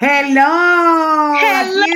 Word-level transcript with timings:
Hello. 0.00 1.34
Hello. 1.38 1.84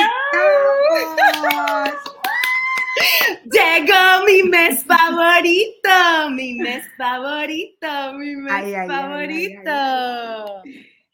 Llegó 3.50 4.24
mi 4.26 4.42
mes 4.42 4.84
favorito, 4.84 6.30
mi 6.32 6.52
mes 6.54 6.84
favorito, 6.98 8.12
mi 8.12 8.36
mes 8.36 8.52
Ay, 8.52 8.74
ay, 8.74 8.88
favorito. 8.88 10.62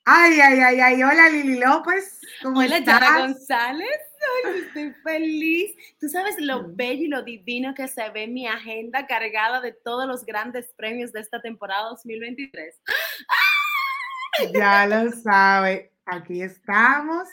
Ay, 0.04 0.40
ay, 0.40 0.58
ay, 0.60 0.80
ay. 0.80 1.02
Hola 1.04 1.28
Lili 1.28 1.60
López. 1.60 2.20
¿Cómo 2.42 2.58
Hola, 2.58 2.78
estás? 2.78 3.00
Yara 3.00 3.20
González. 3.20 4.00
Ay, 4.44 4.62
estoy 4.66 4.92
feliz. 5.04 5.76
Tú 6.00 6.08
sabes 6.08 6.34
lo 6.40 6.62
Mm. 6.64 6.76
bello 6.76 7.04
y 7.04 7.08
lo 7.08 7.22
divino 7.22 7.72
que 7.74 7.86
se 7.86 8.08
ve 8.10 8.26
mi 8.26 8.48
agenda 8.48 9.06
cargada 9.06 9.60
de 9.60 9.72
todos 9.72 10.08
los 10.08 10.24
grandes 10.26 10.72
premios 10.76 11.12
de 11.12 11.20
esta 11.20 11.40
temporada 11.40 11.84
2023. 11.90 12.74
Ya 14.54 14.86
lo 14.86 15.12
sabe. 15.12 15.92
Aquí 16.10 16.42
estamos. 16.42 17.28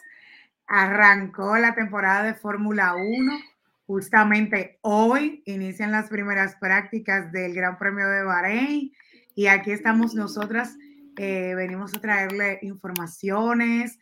Arrancó 0.68 1.58
la 1.58 1.74
temporada 1.74 2.24
de 2.24 2.36
Fórmula 2.36 2.94
1. 2.94 3.40
Justamente 3.88 4.78
hoy 4.82 5.42
inician 5.46 5.92
las 5.92 6.10
primeras 6.10 6.56
prácticas 6.58 7.32
del 7.32 7.56
Gran 7.56 7.80
Premio 7.80 8.08
de 8.08 8.24
Bahrein. 8.24 8.92
Y 9.34 9.48
aquí 9.48 9.72
estamos 9.72 10.14
nosotras. 10.14 10.78
eh, 11.20 11.56
venimos 11.56 11.96
a 11.96 12.00
traerle 12.00 12.60
informaciones, 12.62 13.98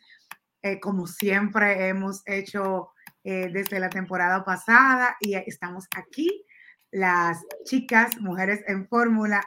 eh, 0.60 0.78
como 0.80 1.06
siempre 1.06 1.88
hemos 1.88 2.22
hecho 2.26 2.90
eh, 3.24 3.48
desde 3.50 3.80
la 3.80 3.88
temporada 3.88 4.44
pasada. 4.44 5.16
Y 5.20 5.36
estamos 5.36 5.86
aquí, 5.96 6.44
las 6.90 7.42
chicas, 7.64 8.20
mujeres 8.20 8.62
en 8.66 8.86
Fórmula. 8.86 9.42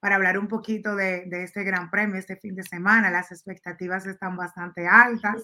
Para 0.00 0.16
hablar 0.16 0.38
un 0.38 0.48
poquito 0.48 0.94
de, 0.94 1.24
de, 1.26 1.42
este 1.42 1.64
gran 1.64 1.90
premio 1.90 2.16
este 2.16 2.36
fin 2.36 2.54
de 2.54 2.62
semana. 2.62 3.10
Las 3.10 3.32
expectativas 3.32 4.06
están 4.06 4.36
bastante 4.36 4.86
altas, 4.86 5.42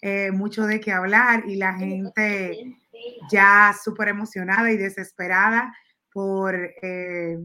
eh, 0.00 0.30
mucho 0.30 0.66
de 0.66 0.80
qué 0.80 0.92
hablar 0.92 1.44
y 1.46 1.56
la 1.56 1.74
gente 1.74 2.76
ya 3.30 3.74
súper 3.82 4.08
emocionada 4.08 4.70
y 4.70 4.76
desesperada 4.76 5.74
por, 6.12 6.54
eh, 6.82 7.38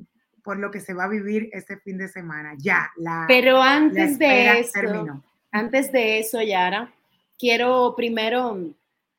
por 0.44 0.58
lo 0.58 0.72
que 0.72 0.80
se 0.80 0.94
va 0.94 1.06
a 1.06 1.10
vivir 1.10 1.50
este 1.54 1.78
fin 1.78 1.98
de 1.98 2.08
semana. 2.08 2.54
Ya, 2.58 2.92
la. 2.98 3.26
Pero 3.28 3.62
antes 3.62 4.20
la 4.20 4.28
de 4.28 4.60
eso, 4.60 4.72
terminó. 4.74 5.24
antes 5.52 5.92
de 5.92 6.20
eso, 6.20 6.42
Yara, 6.42 6.94
quiero 7.40 7.94
primero 7.96 8.76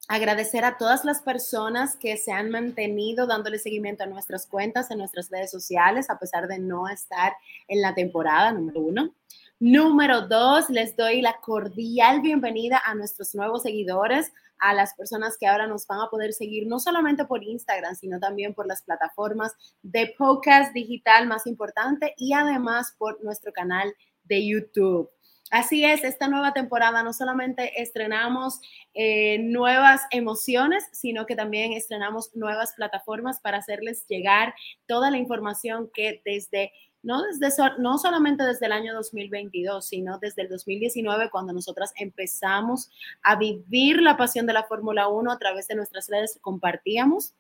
agradecer 0.09 0.65
a 0.65 0.77
todas 0.77 1.05
las 1.05 1.23
personas 1.23 1.97
que 1.97 2.17
se 2.17 2.33
han 2.33 2.51
mantenido 2.51 3.27
dándole 3.27 3.59
seguimiento 3.59 4.05
a 4.05 4.07
nuestras 4.07 4.47
cuentas 4.47 4.91
en 4.91 4.99
nuestras 4.99 5.31
redes 5.31 5.51
sociales, 5.51 6.11
a 6.11 6.19
pesar 6.19 6.47
de 6.47 6.59
no 6.59 6.89
estar 6.89 7.33
en 7.69 7.81
la 7.81 7.95
temporada 7.95 8.53
número 8.53 8.81
uno. 8.81 9.15
Número 9.61 10.23
dos, 10.23 10.69
les 10.69 10.97
doy 10.97 11.23
la 11.23 11.41
cordial 11.41 12.21
bienvenida 12.21 12.83
a 12.85 12.95
nuestros 12.95 13.35
nuevos 13.35 13.63
seguidores, 13.63 14.33
a 14.59 14.75
las 14.75 14.95
personas 14.95 15.37
que 15.39 15.47
ahora 15.47 15.67
nos 15.67 15.87
van 15.87 16.01
a 16.01 16.11
poder 16.11 16.33
seguir 16.33 16.67
no 16.67 16.81
solamente 16.81 17.25
por 17.25 17.43
Instagram, 17.43 17.95
sino 17.95 18.19
también 18.19 18.53
por 18.53 18.67
las 18.67 18.83
plataformas 18.83 19.53
de 19.83 20.15
podcast 20.19 20.73
digital 20.75 21.27
más 21.27 21.47
importante 21.47 22.15
y 22.17 22.35
además 22.35 22.95
por 22.99 23.23
nuestro 23.25 23.53
canal 23.53 23.95
de 24.25 24.47
YouTube. 24.47 25.14
Así 25.51 25.85
es, 25.85 26.03
esta 26.05 26.27
nueva 26.29 26.53
temporada 26.53 27.03
no 27.03 27.13
solamente 27.13 27.81
estrenamos 27.81 28.61
eh, 28.95 29.39
nuevas 29.39 30.03
emociones, 30.11 30.89
sino 30.93 31.27
que 31.27 31.37
también 31.37 31.73
estrenamos 31.73 32.35
nuevas 32.35 32.73
plataformas 32.75 33.41
para 33.41 33.59
hacerles 33.59 34.07
llegar 34.07 34.55
toda 34.87 35.11
la 35.11 35.19
información 35.19 35.91
que 35.93 36.23
desde, 36.25 36.73
no, 37.03 37.23
desde, 37.23 37.63
no 37.79 37.99
solamente 37.99 38.43
desde 38.43 38.67
el 38.67 38.73
año 38.73 38.95
2022, 38.95 39.87
sino 39.87 40.19
desde 40.19 40.43
el 40.43 40.49
2019, 40.49 41.29
cuando 41.31 41.53
nosotras 41.53 41.93
empezamos 41.97 42.91
a 43.23 43.37
vivir 43.37 44.01
la 44.01 44.17
pasión 44.17 44.47
de 44.47 44.55
la 44.55 44.65
Fórmula 44.65 45.09
1 45.09 45.31
a 45.31 45.39
través 45.39 45.69
de 45.69 45.75
nuestras 45.75 46.09
redes, 46.09 46.39
compartíamos 46.41 47.35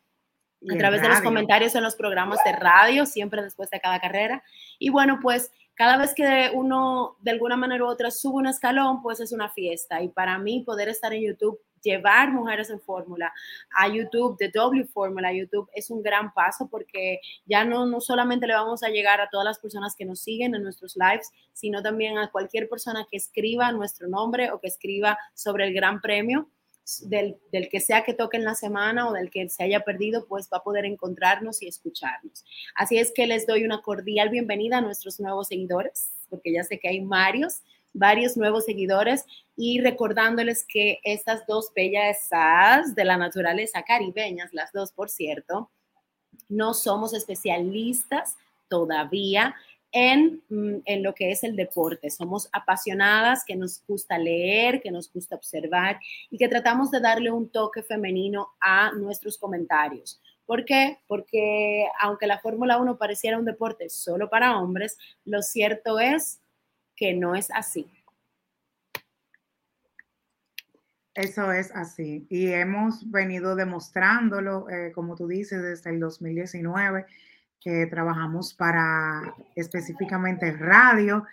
a 0.73 0.79
través 0.79 1.03
de 1.03 1.09
los 1.09 1.21
comentarios 1.21 1.75
en 1.75 1.83
los 1.83 1.95
programas 1.95 2.39
de 2.45 2.53
radio, 2.53 3.07
siempre 3.07 3.43
después 3.43 3.71
de 3.71 3.81
cada 3.81 4.01
carrera. 4.01 4.43
Y 4.79 4.91
bueno, 4.91 5.19
pues 5.21 5.51
cada 5.75 5.97
vez 5.97 6.15
que 6.15 6.51
uno 6.55 7.17
de 7.21 7.33
alguna 7.33 7.57
manera 7.57 7.85
u 7.85 7.89
otra 7.89 8.11
sube 8.11 8.37
un 8.37 8.47
escalón, 8.47 9.03
pues 9.03 9.21
es 9.21 9.33
una 9.33 9.51
fiesta. 9.51 10.03
Y 10.03 10.09
para 10.09 10.39
mí 10.39 10.63
poder 10.65 10.89
estar 10.89 11.13
en 11.13 11.23
YouTube, 11.23 11.61
llevar 11.83 12.33
mujeres 12.33 12.71
en 12.71 12.81
fórmula 12.81 13.33
a 13.77 13.89
YouTube, 13.89 14.39
de 14.39 14.51
W 14.51 14.87
Fórmula 14.87 15.29
a 15.29 15.33
YouTube, 15.33 15.69
es 15.75 15.91
un 15.91 16.03
gran 16.03 16.33
paso 16.33 16.69
porque 16.71 17.21
ya 17.45 17.65
no, 17.65 17.87
no 17.87 18.01
solamente 18.01 18.47
le 18.47 18.55
vamos 18.55 18.83
a 18.83 18.89
llegar 18.89 19.21
a 19.21 19.29
todas 19.29 19.45
las 19.45 19.59
personas 19.59 19.95
que 19.97 20.05
nos 20.05 20.21
siguen 20.21 20.55
en 20.55 20.63
nuestros 20.63 20.97
lives, 20.97 21.31
sino 21.53 21.83
también 21.83 22.19
a 22.19 22.31
cualquier 22.31 22.69
persona 22.69 23.07
que 23.11 23.17
escriba 23.17 23.71
nuestro 23.73 24.09
nombre 24.09 24.51
o 24.51 24.61
que 24.61 24.69
escriba 24.69 25.19
sobre 25.35 25.67
el 25.67 25.75
Gran 25.75 26.01
Premio. 26.01 26.49
Del, 27.03 27.39
que 27.71 27.81
sea 27.81 28.05
que 28.05 28.13
toque 28.13 28.37
en 28.37 28.45
la 28.45 28.55
semana 28.55 29.09
o 29.09 29.13
del 29.13 29.31
que 29.31 29.49
se 29.49 29.65
haya 29.65 29.81
perdido, 29.85 30.27
pues 30.27 30.51
va 30.53 30.59
a 30.59 30.63
poder 30.63 30.85
encontrarnos 30.85 31.63
y 31.63 31.67
escucharnos. 31.67 32.45
Así 32.75 32.99
es 32.99 33.11
que 33.11 33.27
les 33.27 33.47
doy 33.47 33.65
una 33.65 33.81
cordial 33.81 34.29
bienvenida 34.29 34.79
a 34.79 34.81
nuestros 34.83 35.19
nuevos 35.19 35.49
seguidores, 35.49 36.11
porque 36.29 36.53
ya 36.53 36.63
sé 36.63 36.79
que 36.79 36.89
hay 36.89 37.01
varios, 37.01 37.63
varios 37.95 38.37
nuevos 38.37 38.67
seguidores 38.67 39.25
y 39.57 39.81
recordándoles 39.81 40.67
que 40.69 40.99
estas 41.05 41.47
dos 41.47 41.73
bellezas 41.75 42.95
de 42.95 43.05
la 43.05 43.17
naturaleza 43.17 43.83
caribeñas, 43.83 44.53
las 44.53 44.71
dos 44.73 44.93
por 44.93 45.09
cierto, 45.09 45.71
no 46.51 46.75
somos 46.75 47.15
especialistas 47.15 48.37
todavía 48.69 49.55
en, 49.95 50.43
en, 50.85 51.03
lo 51.05 51.15
que 51.15 51.31
es 51.31 51.45
el 51.45 51.55
deporte. 51.55 52.11
Somos 52.11 52.49
apasionadas, 52.53 53.45
que 53.47 53.55
nos 53.55 53.81
gusta 53.87 54.19
leer, 54.19 54.83
que 54.83 54.91
nos 54.91 55.11
gusta 55.11 55.37
observar 55.37 56.01
y 56.31 56.37
que 56.37 56.49
tratamos 56.49 56.91
de 56.91 57.01
darle 57.01 57.31
un 57.31 57.49
toque 57.49 57.83
femenino 57.83 58.49
a 58.61 58.91
nuestros 58.93 59.39
comentarios. 59.39 60.21
¿Por 60.47 60.65
qué? 60.65 60.99
Porque 61.07 61.87
aunque 62.01 62.27
la 62.27 62.41
Fórmula 62.41 62.79
1 62.79 62.99
pareciera 62.99 63.39
un 63.39 63.45
deporte 63.45 63.89
solo 63.89 64.29
para 64.29 64.59
hombres, 64.59 64.99
lo 65.25 65.43
cierto 65.43 66.01
es 66.01 66.41
que 66.97 67.15
no 67.15 67.37
es 67.37 67.49
así. 67.53 67.87
Eso 71.15 71.53
es 71.53 71.71
así. 71.71 72.27
Y 72.29 72.49
hemos 72.49 73.09
venido 73.09 73.55
demostrándolo, 73.55 74.69
eh, 74.69 74.91
como 74.93 75.15
tú 75.15 75.29
dices, 75.29 75.63
desde 75.63 75.91
el 75.91 76.01
2019 76.01 77.07
que 77.65 77.87
trabajamos 77.87 78.53
para 78.53 79.35
específicamente 79.57 80.53
radio. 80.53 81.25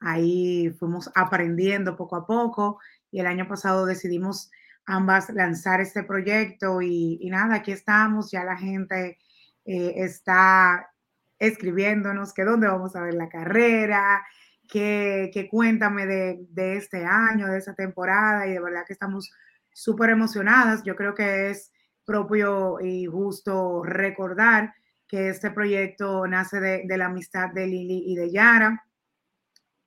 Ahí 0.00 0.74
fuimos 0.80 1.08
aprendiendo 1.14 1.96
poco 1.96 2.16
a 2.16 2.26
poco 2.26 2.80
y 3.12 3.20
el 3.20 3.26
año 3.28 3.46
pasado 3.46 3.86
decidimos 3.86 4.50
ambas 4.84 5.30
lanzar 5.30 5.80
este 5.80 6.02
proyecto 6.02 6.82
y, 6.82 7.28
nada, 7.30 7.56
aquí 7.56 7.70
estamos, 7.70 8.32
ya 8.32 8.42
la 8.44 8.56
gente 8.56 9.18
eh, 9.64 9.92
está 9.96 10.90
escribiéndonos 11.38 12.34
que 12.34 12.44
dónde 12.44 12.66
vamos 12.66 12.96
a 12.96 13.02
ver 13.02 13.14
la 13.14 13.28
carrera, 13.28 14.26
que, 14.68 15.30
que 15.32 15.48
cuéntame 15.48 16.06
de, 16.06 16.46
de, 16.50 16.76
este 16.76 17.04
año, 17.04 17.46
de 17.46 17.58
esa 17.58 17.74
temporada 17.74 18.46
y 18.46 18.52
de 18.52 18.60
verdad 18.60 18.84
que 18.84 18.92
estamos 18.92 19.30
súper 19.72 20.10
emocionadas. 20.10 20.82
Yo 20.82 20.96
creo 20.96 21.14
que 21.14 21.50
es 21.50 21.72
propio 22.04 22.80
y 22.80 23.06
justo 23.06 23.84
recordar 23.84 24.74
que 25.08 25.28
este 25.28 25.50
proyecto 25.50 26.26
nace 26.26 26.60
de, 26.60 26.82
de, 26.86 26.98
la 26.98 27.06
amistad 27.06 27.50
de 27.50 27.66
Lili 27.66 28.04
y 28.06 28.16
de 28.16 28.30
Yara, 28.30 28.84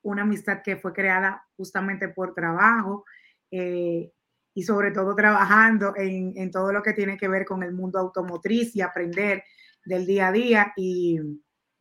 una 0.01 0.21
amistad 0.21 0.61
que 0.63 0.77
fue 0.77 0.93
creada 0.93 1.45
justamente 1.57 2.09
por 2.09 2.33
trabajo 2.33 3.05
eh, 3.51 4.11
y 4.53 4.63
sobre 4.63 4.91
todo 4.91 5.15
trabajando 5.15 5.93
en, 5.95 6.33
en, 6.35 6.51
todo 6.51 6.71
lo 6.71 6.81
que 6.81 6.93
tiene 6.93 7.17
que 7.17 7.27
ver 7.27 7.45
con 7.45 7.63
el 7.63 7.73
mundo 7.73 7.99
automotriz 7.99 8.75
y 8.75 8.81
aprender 8.81 9.43
del 9.85 10.05
día 10.05 10.27
a 10.27 10.31
día 10.31 10.73
y, 10.75 11.19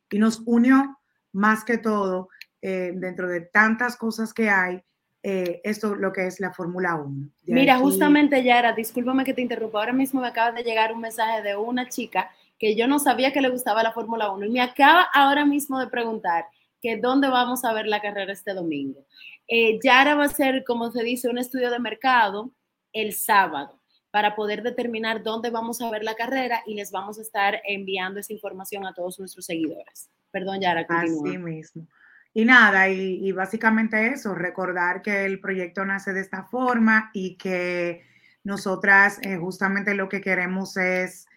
y 0.09 0.19
nos 0.19 0.41
unió 0.45 0.99
más 1.31 1.63
que 1.63 1.77
todo 1.77 2.29
eh, 2.61 2.91
dentro 2.95 3.27
de 3.27 3.41
tantas 3.41 3.95
cosas 3.95 4.33
que 4.33 4.49
hay, 4.49 4.83
eh, 5.23 5.61
esto 5.63 5.95
lo 5.95 6.11
que 6.11 6.27
es 6.27 6.39
la 6.39 6.51
Fórmula 6.51 6.95
1. 6.95 7.29
De 7.43 7.53
Mira, 7.53 7.75
aquí, 7.75 7.83
justamente 7.83 8.43
Yara, 8.43 8.73
discúlpame 8.73 9.23
que 9.23 9.33
te 9.33 9.41
interrumpa, 9.41 9.79
ahora 9.79 9.93
mismo 9.93 10.21
me 10.21 10.27
acaba 10.27 10.51
de 10.51 10.63
llegar 10.63 10.93
un 10.93 11.01
mensaje 11.01 11.41
de 11.41 11.55
una 11.55 11.87
chica 11.89 12.31
que 12.59 12.75
yo 12.75 12.87
no 12.87 12.99
sabía 12.99 13.31
que 13.31 13.41
le 13.41 13.49
gustaba 13.49 13.81
la 13.81 13.93
Fórmula 13.93 14.29
1 14.31 14.45
y 14.45 14.49
me 14.49 14.61
acaba 14.61 15.07
ahora 15.13 15.45
mismo 15.45 15.79
de 15.79 15.87
preguntar 15.87 16.45
que 16.81 16.97
dónde 16.97 17.29
vamos 17.29 17.63
a 17.65 17.73
ver 17.73 17.87
la 17.87 18.01
carrera 18.01 18.33
este 18.33 18.53
domingo. 18.53 19.05
Eh, 19.47 19.79
Yara 19.83 20.15
va 20.15 20.23
a 20.23 20.27
hacer, 20.27 20.63
como 20.65 20.91
se 20.91 21.03
dice, 21.03 21.29
un 21.29 21.37
estudio 21.37 21.71
de 21.71 21.79
mercado 21.79 22.51
el 22.93 23.13
sábado 23.13 23.79
para 24.11 24.35
poder 24.35 24.63
determinar 24.63 25.23
dónde 25.23 25.49
vamos 25.49 25.81
a 25.81 25.89
ver 25.89 26.03
la 26.03 26.15
carrera 26.15 26.61
y 26.65 26.75
les 26.75 26.91
vamos 26.91 27.17
a 27.19 27.21
estar 27.21 27.61
enviando 27.65 28.19
esa 28.19 28.33
información 28.33 28.85
a 28.85 28.93
todos 28.93 29.19
nuestros 29.19 29.45
seguidores. 29.45 30.09
Perdón, 30.31 30.61
Yara, 30.61 30.85
continúa. 30.85 31.29
Así 31.29 31.37
mismo. 31.37 31.87
Y 32.33 32.45
nada, 32.45 32.87
y, 32.89 33.31
básicamente 33.31 34.07
eso, 34.07 34.35
recordar 34.35 35.01
que 35.01 35.25
el 35.25 35.39
proyecto 35.39 35.83
nace 35.83 36.13
de 36.13 36.21
esta 36.21 36.43
forma 36.43 37.09
y 37.13 37.37
que 37.37 38.03
nosotras 38.43 39.19
eh, 39.23 39.37
justamente 39.37 39.95
lo 39.95 40.09
que 40.09 40.21
queremos 40.21 40.77
es 40.77 41.27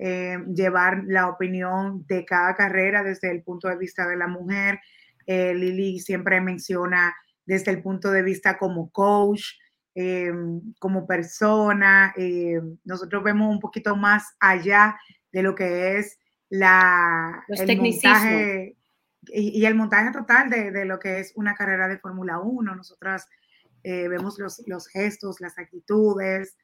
eh, 0.00 0.38
llevar 0.54 1.04
la 1.06 1.28
opinión 1.28 2.06
de 2.06 2.24
cada 2.24 2.54
carrera 2.54 3.02
desde 3.02 3.30
el 3.30 3.42
punto 3.42 3.68
de 3.68 3.76
vista 3.76 4.08
de 4.08 4.16
la 4.16 4.26
mujer. 4.26 4.80
Eh, 5.26 5.54
Lili 5.54 6.00
siempre 6.00 6.40
menciona 6.40 7.14
desde 7.44 7.70
el 7.70 7.82
punto 7.82 8.10
de 8.10 8.22
vista 8.22 8.56
como 8.56 8.90
coach, 8.90 9.42
eh, 9.94 10.32
como 10.78 11.06
persona. 11.06 12.14
Eh, 12.16 12.60
nosotros 12.84 13.22
vemos 13.22 13.52
un 13.52 13.60
poquito 13.60 13.96
más 13.96 14.24
allá 14.40 14.96
de 15.32 15.42
lo 15.42 15.54
que 15.54 15.98
es 15.98 16.18
la, 16.48 17.44
el 17.48 17.76
montaje 17.76 18.76
y, 19.26 19.64
el 19.64 19.74
montaje 19.74 20.10
total 20.12 20.48
de, 20.48 20.70
de, 20.70 20.84
lo 20.84 20.98
que 20.98 21.20
es 21.20 21.32
una 21.36 21.54
carrera 21.54 21.88
de 21.88 21.98
Fórmula 21.98 22.38
1. 22.38 22.74
Nosotras 22.74 23.28
eh, 23.82 24.08
vemos 24.08 24.38
los, 24.38 24.62
los, 24.66 24.88
gestos, 24.88 25.40
las 25.40 25.58
actitudes, 25.58 26.56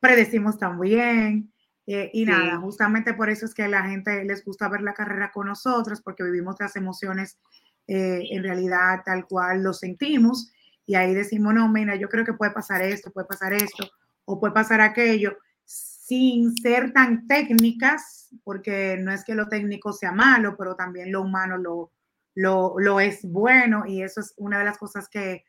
predecimos 0.00 0.58
también. 0.58 1.53
Y 1.86 2.24
nada, 2.24 2.58
justamente 2.58 3.12
por 3.14 3.28
eso 3.28 3.44
es 3.44 3.54
que 3.54 3.64
a 3.64 3.68
la 3.68 3.82
gente 3.82 4.24
les 4.24 4.44
gusta 4.44 4.68
ver 4.68 4.80
la 4.80 4.94
carrera 4.94 5.30
con 5.32 5.46
nosotros, 5.46 6.00
porque 6.00 6.24
vivimos 6.24 6.56
las 6.58 6.76
emociones 6.76 7.38
en 7.86 8.42
realidad 8.42 9.02
tal 9.04 9.26
cual 9.26 9.62
lo 9.62 9.74
sentimos 9.74 10.50
y 10.86 10.94
ahí 10.96 11.14
decimos, 11.14 11.54
no, 11.54 11.68
mira, 11.68 11.96
yo 11.96 12.08
creo 12.08 12.24
que 12.24 12.34
puede 12.34 12.52
pasar 12.52 12.82
esto, 12.82 13.10
puede 13.10 13.26
pasar 13.26 13.52
esto, 13.52 13.88
o 14.24 14.38
puede 14.38 14.52
pasar 14.52 14.80
aquello, 14.80 15.38
sin 15.64 16.54
ser 16.56 16.92
tan 16.92 17.26
técnicas, 17.26 18.28
porque 18.44 18.98
no 19.00 19.12
es 19.12 19.24
que 19.24 19.34
lo 19.34 19.48
técnico 19.48 19.92
sea 19.92 20.12
malo, 20.12 20.56
pero 20.58 20.76
también 20.76 21.10
lo 21.10 21.22
humano 21.22 21.56
lo, 21.56 21.90
lo, 22.34 23.00
es 23.00 23.22
bueno, 23.22 23.84
y 23.86 24.02
eso 24.02 24.20
es 24.20 24.34
una 24.36 24.58
de 24.58 24.64
las 24.66 24.78
cosas 24.78 25.08
que, 25.08 25.44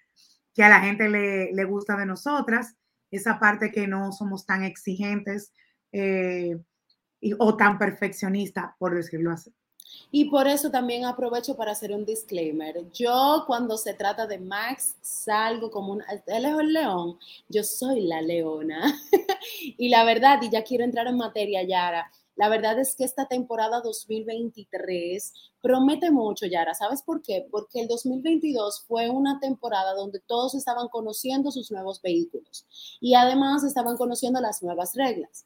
a 0.57 0.69
la 0.69 0.79
gente 0.79 1.09
le, 1.09 1.63
gusta 1.65 1.97
de 1.97 2.05
nosotras, 2.05 2.75
esa 3.11 3.39
parte 3.39 3.71
que 3.71 3.87
no 3.87 4.13
somos 4.13 4.45
tan 4.45 4.63
exigentes 4.63 5.51
eh, 5.97 6.59
o 7.39 7.56
tan 7.56 7.77
perfeccionistas, 7.77 8.74
por 8.77 8.94
decirlo 8.94 9.31
así. 9.31 9.53
Y 10.12 10.25
por 10.25 10.45
eso 10.47 10.69
también 10.69 11.06
aprovecho 11.06 11.56
para 11.56 11.71
hacer 11.71 11.94
un 11.94 12.06
disclaimer. 12.06 12.92
Yo 12.92 13.45
cuando 13.47 13.77
se 13.77 13.94
trata 13.94 14.27
de 14.27 14.38
Max 14.38 14.97
salgo 15.01 15.71
como 15.71 15.94
un... 15.94 16.03
Él 16.27 16.45
es 16.45 16.59
el 16.59 16.74
león, 16.74 17.18
yo 17.47 17.63
soy 17.63 18.01
la 18.01 18.21
leona. 18.21 18.94
y 19.77 19.88
la 19.88 20.03
verdad, 20.03 20.42
y 20.42 20.50
ya 20.50 20.63
quiero 20.63 20.83
entrar 20.83 21.07
en 21.07 21.15
materia, 21.15 21.63
Yara, 21.63 22.12
la 22.36 22.50
verdad 22.50 22.77
es 22.77 22.95
que 22.95 23.06
esta 23.06 23.27
temporada 23.27 23.80
2023 23.80 25.33
promete 25.62 26.12
mucho, 26.12 26.45
Yara. 26.45 26.74
¿Sabes 26.74 27.01
por 27.01 27.21
qué? 27.21 27.47
Porque 27.50 27.80
el 27.80 27.88
2022 27.88 28.83
fue 28.86 29.09
una 29.09 29.39
temporada 29.39 29.94
donde 29.94 30.19
todos 30.19 30.56
estaban 30.56 30.89
conociendo 30.89 31.51
sus 31.51 31.71
nuevos 31.71 32.01
vehículos 32.01 32.65
y 33.00 33.15
además 33.15 33.63
estaban 33.63 33.95
conociendo 33.95 34.42
las 34.42 34.62
nuevas 34.62 34.94
reglas 34.95 35.45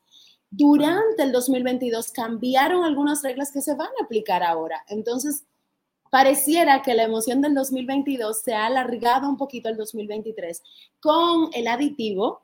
durante 0.52 1.24
el 1.24 1.32
2022 1.32 2.12
cambiaron 2.12 2.84
algunas 2.84 3.22
reglas 3.22 3.52
que 3.52 3.62
se 3.62 3.76
van 3.76 3.90
a 4.00 4.06
aplicar 4.06 4.44
ahora. 4.44 4.84
Entonces, 4.88 5.44
pareciera 6.10 6.82
que 6.82 6.96
la 6.96 7.04
emoción 7.04 7.42
del 7.42 7.54
2022 7.54 8.42
se 8.42 8.54
ha 8.54 8.66
alargado 8.66 9.30
un 9.30 9.38
poquito 9.38 9.70
al 9.70 9.78
2023 9.78 10.64
con 11.00 11.50
el 11.54 11.68
aditivo, 11.68 12.42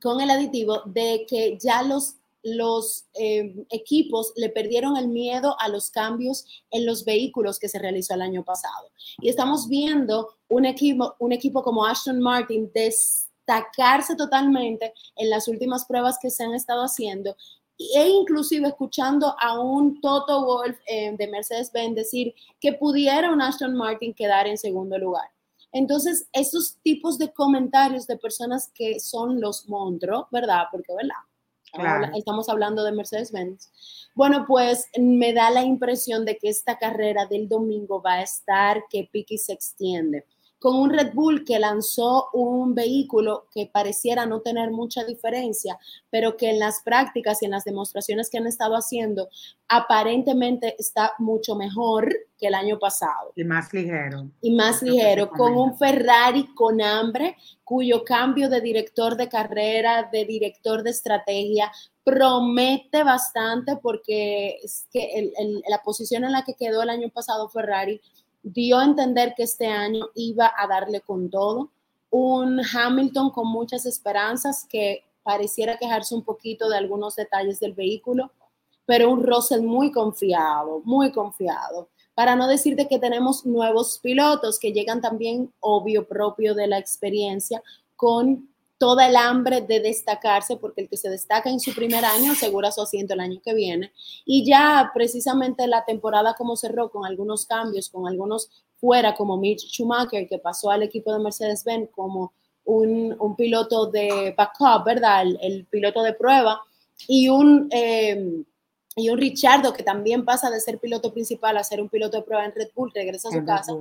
con 0.00 0.20
el 0.20 0.30
aditivo 0.30 0.82
de 0.86 1.26
que 1.28 1.58
ya 1.60 1.82
los, 1.82 2.16
los 2.42 3.06
eh, 3.14 3.66
equipos 3.70 4.32
le 4.36 4.50
perdieron 4.50 4.96
el 4.96 5.08
miedo 5.08 5.56
a 5.58 5.68
los 5.68 5.90
cambios 5.90 6.44
en 6.70 6.86
los 6.86 7.04
vehículos 7.04 7.58
que 7.58 7.68
se 7.68 7.78
realizó 7.78 8.14
el 8.14 8.22
año 8.22 8.44
pasado. 8.44 8.90
Y 9.20 9.28
estamos 9.28 9.68
viendo 9.68 10.28
un 10.48 10.64
equipo, 10.64 11.16
un 11.18 11.32
equipo 11.32 11.62
como 11.62 11.84
Aston 11.84 12.20
Martin 12.20 12.70
des 12.72 13.25
destacarse 13.46 14.16
totalmente 14.16 14.92
en 15.16 15.30
las 15.30 15.48
últimas 15.48 15.84
pruebas 15.84 16.18
que 16.20 16.30
se 16.30 16.44
han 16.44 16.54
estado 16.54 16.82
haciendo 16.82 17.36
e 17.78 18.08
inclusive 18.08 18.68
escuchando 18.68 19.34
a 19.38 19.60
un 19.60 20.00
Toto 20.00 20.46
Wolf 20.46 20.78
eh, 20.86 21.14
de 21.16 21.28
Mercedes-Benz 21.28 21.94
decir 21.94 22.34
que 22.58 22.72
pudiera 22.72 23.30
un 23.30 23.42
Aston 23.42 23.74
Martin 23.74 24.14
quedar 24.14 24.46
en 24.46 24.56
segundo 24.56 24.96
lugar. 24.98 25.30
Entonces, 25.72 26.26
esos 26.32 26.78
tipos 26.82 27.18
de 27.18 27.30
comentarios 27.34 28.06
de 28.06 28.16
personas 28.16 28.70
que 28.74 28.98
son 28.98 29.42
los 29.42 29.68
monstruos, 29.68 30.24
¿verdad? 30.30 30.64
Porque, 30.72 30.94
¿verdad? 30.94 32.12
Estamos 32.16 32.48
hablando 32.48 32.82
de 32.82 32.92
Mercedes-Benz. 32.92 33.70
Bueno, 34.14 34.46
pues 34.48 34.86
me 34.98 35.34
da 35.34 35.50
la 35.50 35.62
impresión 35.62 36.24
de 36.24 36.38
que 36.38 36.48
esta 36.48 36.78
carrera 36.78 37.26
del 37.26 37.46
domingo 37.46 38.00
va 38.00 38.14
a 38.14 38.22
estar 38.22 38.84
que 38.88 39.06
Piqui 39.12 39.36
se 39.36 39.52
extiende 39.52 40.24
con 40.66 40.78
un 40.78 40.90
Red 40.90 41.14
Bull 41.14 41.44
que 41.44 41.60
lanzó 41.60 42.28
un 42.32 42.74
vehículo 42.74 43.46
que 43.54 43.70
pareciera 43.72 44.26
no 44.26 44.40
tener 44.40 44.72
mucha 44.72 45.04
diferencia, 45.04 45.78
pero 46.10 46.36
que 46.36 46.50
en 46.50 46.58
las 46.58 46.82
prácticas 46.82 47.40
y 47.40 47.44
en 47.44 47.52
las 47.52 47.62
demostraciones 47.62 48.28
que 48.28 48.38
han 48.38 48.48
estado 48.48 48.74
haciendo, 48.74 49.28
aparentemente 49.68 50.74
está 50.76 51.12
mucho 51.20 51.54
mejor 51.54 52.12
que 52.36 52.48
el 52.48 52.54
año 52.54 52.80
pasado. 52.80 53.32
Y 53.36 53.44
más 53.44 53.72
ligero. 53.72 54.28
Y 54.40 54.56
más 54.56 54.82
ligero, 54.82 55.30
con 55.30 55.56
un 55.56 55.78
Ferrari 55.78 56.52
con 56.56 56.82
hambre, 56.82 57.36
cuyo 57.62 58.02
cambio 58.02 58.48
de 58.48 58.60
director 58.60 59.16
de 59.16 59.28
carrera, 59.28 60.08
de 60.10 60.24
director 60.24 60.82
de 60.82 60.90
estrategia, 60.90 61.70
promete 62.02 63.04
bastante 63.04 63.76
porque 63.76 64.58
es 64.64 64.88
que 64.92 65.32
la 65.68 65.80
posición 65.84 66.24
en 66.24 66.32
la 66.32 66.42
que 66.44 66.54
quedó 66.54 66.82
el 66.82 66.90
año 66.90 67.08
pasado 67.08 67.48
Ferrari 67.48 68.00
dio 68.46 68.78
a 68.78 68.84
entender 68.84 69.34
que 69.36 69.42
este 69.42 69.66
año 69.66 70.06
iba 70.14 70.52
a 70.56 70.68
darle 70.68 71.00
con 71.00 71.28
todo. 71.28 71.70
Un 72.10 72.60
Hamilton 72.60 73.30
con 73.30 73.48
muchas 73.48 73.86
esperanzas 73.86 74.64
que 74.68 75.02
pareciera 75.24 75.76
quejarse 75.76 76.14
un 76.14 76.22
poquito 76.22 76.68
de 76.68 76.76
algunos 76.76 77.16
detalles 77.16 77.58
del 77.58 77.72
vehículo, 77.72 78.30
pero 78.84 79.10
un 79.10 79.24
Russell 79.24 79.62
muy 79.62 79.90
confiado, 79.90 80.80
muy 80.84 81.10
confiado. 81.10 81.88
Para 82.14 82.36
no 82.36 82.46
decir 82.46 82.76
de 82.76 82.86
que 82.86 83.00
tenemos 83.00 83.44
nuevos 83.44 83.98
pilotos 83.98 84.60
que 84.60 84.72
llegan 84.72 85.00
también, 85.00 85.52
obvio, 85.58 86.06
propio 86.06 86.54
de 86.54 86.68
la 86.68 86.78
experiencia, 86.78 87.60
con 87.96 88.48
toda 88.78 89.08
el 89.08 89.16
hambre 89.16 89.62
de 89.62 89.80
destacarse, 89.80 90.56
porque 90.56 90.82
el 90.82 90.88
que 90.88 90.96
se 90.96 91.08
destaca 91.08 91.50
en 91.50 91.60
su 91.60 91.74
primer 91.74 92.04
año 92.04 92.32
asegura 92.32 92.70
su 92.70 92.82
asiento 92.82 93.14
el 93.14 93.20
año 93.20 93.40
que 93.44 93.54
viene. 93.54 93.92
Y 94.24 94.44
ya 94.44 94.90
precisamente 94.94 95.66
la 95.66 95.84
temporada 95.84 96.34
como 96.34 96.56
cerró 96.56 96.90
con 96.90 97.06
algunos 97.06 97.46
cambios, 97.46 97.88
con 97.88 98.06
algunos 98.06 98.50
fuera, 98.76 99.14
como 99.14 99.38
Mitch 99.38 99.68
Schumacher, 99.68 100.28
que 100.28 100.38
pasó 100.38 100.70
al 100.70 100.82
equipo 100.82 101.12
de 101.12 101.20
Mercedes-Benz 101.20 101.90
como 101.94 102.32
un, 102.64 103.34
piloto 103.36 103.86
de 103.86 104.34
backup, 104.36 104.84
¿verdad? 104.84 105.24
El, 105.40 105.66
piloto 105.66 106.02
de 106.02 106.12
prueba 106.12 106.60
y 107.08 107.28
un... 107.28 107.68
Eh, 107.70 108.44
y 108.98 109.10
un 109.10 109.18
Richardo 109.18 109.74
que 109.74 109.82
también 109.82 110.24
pasa 110.24 110.48
de 110.48 110.58
ser 110.58 110.78
piloto 110.78 111.12
principal 111.12 111.58
a 111.58 111.64
ser 111.64 111.82
un 111.82 111.90
piloto 111.90 112.16
de 112.16 112.22
prueba 112.22 112.46
en 112.46 112.52
Red 112.52 112.70
Bull, 112.74 112.90
regresa 112.94 113.28
a 113.28 113.32
su 113.32 113.44
casa, 113.44 113.74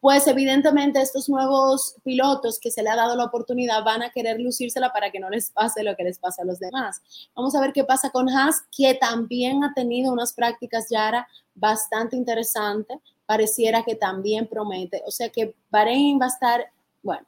pues 0.00 0.26
evidentemente 0.26 1.00
estos 1.00 1.28
nuevos 1.28 1.94
pilotos 2.02 2.58
que 2.58 2.72
se 2.72 2.82
le 2.82 2.90
ha 2.90 2.96
dado 2.96 3.14
la 3.14 3.26
oportunidad 3.26 3.84
van 3.84 4.02
a 4.02 4.10
querer 4.10 4.40
lucírsela 4.40 4.92
para 4.92 5.12
que 5.12 5.20
no 5.20 5.30
les 5.30 5.50
pase 5.50 5.84
lo 5.84 5.94
que 5.94 6.02
les 6.02 6.18
pasa 6.18 6.42
a 6.42 6.44
los 6.44 6.58
demás. 6.58 7.00
Vamos 7.36 7.54
a 7.54 7.60
ver 7.60 7.72
qué 7.72 7.84
pasa 7.84 8.10
con 8.10 8.28
Haas, 8.28 8.64
que 8.76 8.94
también 8.94 9.62
ha 9.62 9.72
tenido 9.72 10.12
unas 10.12 10.32
prácticas 10.32 10.88
Yara 10.90 11.28
bastante 11.54 12.16
interesantes, 12.16 12.98
pareciera 13.24 13.84
que 13.84 13.94
también 13.94 14.48
promete, 14.48 15.00
o 15.06 15.12
sea 15.12 15.28
que 15.28 15.54
Bahrein 15.70 16.20
va 16.20 16.24
a 16.24 16.28
estar, 16.28 16.66
bueno, 17.04 17.24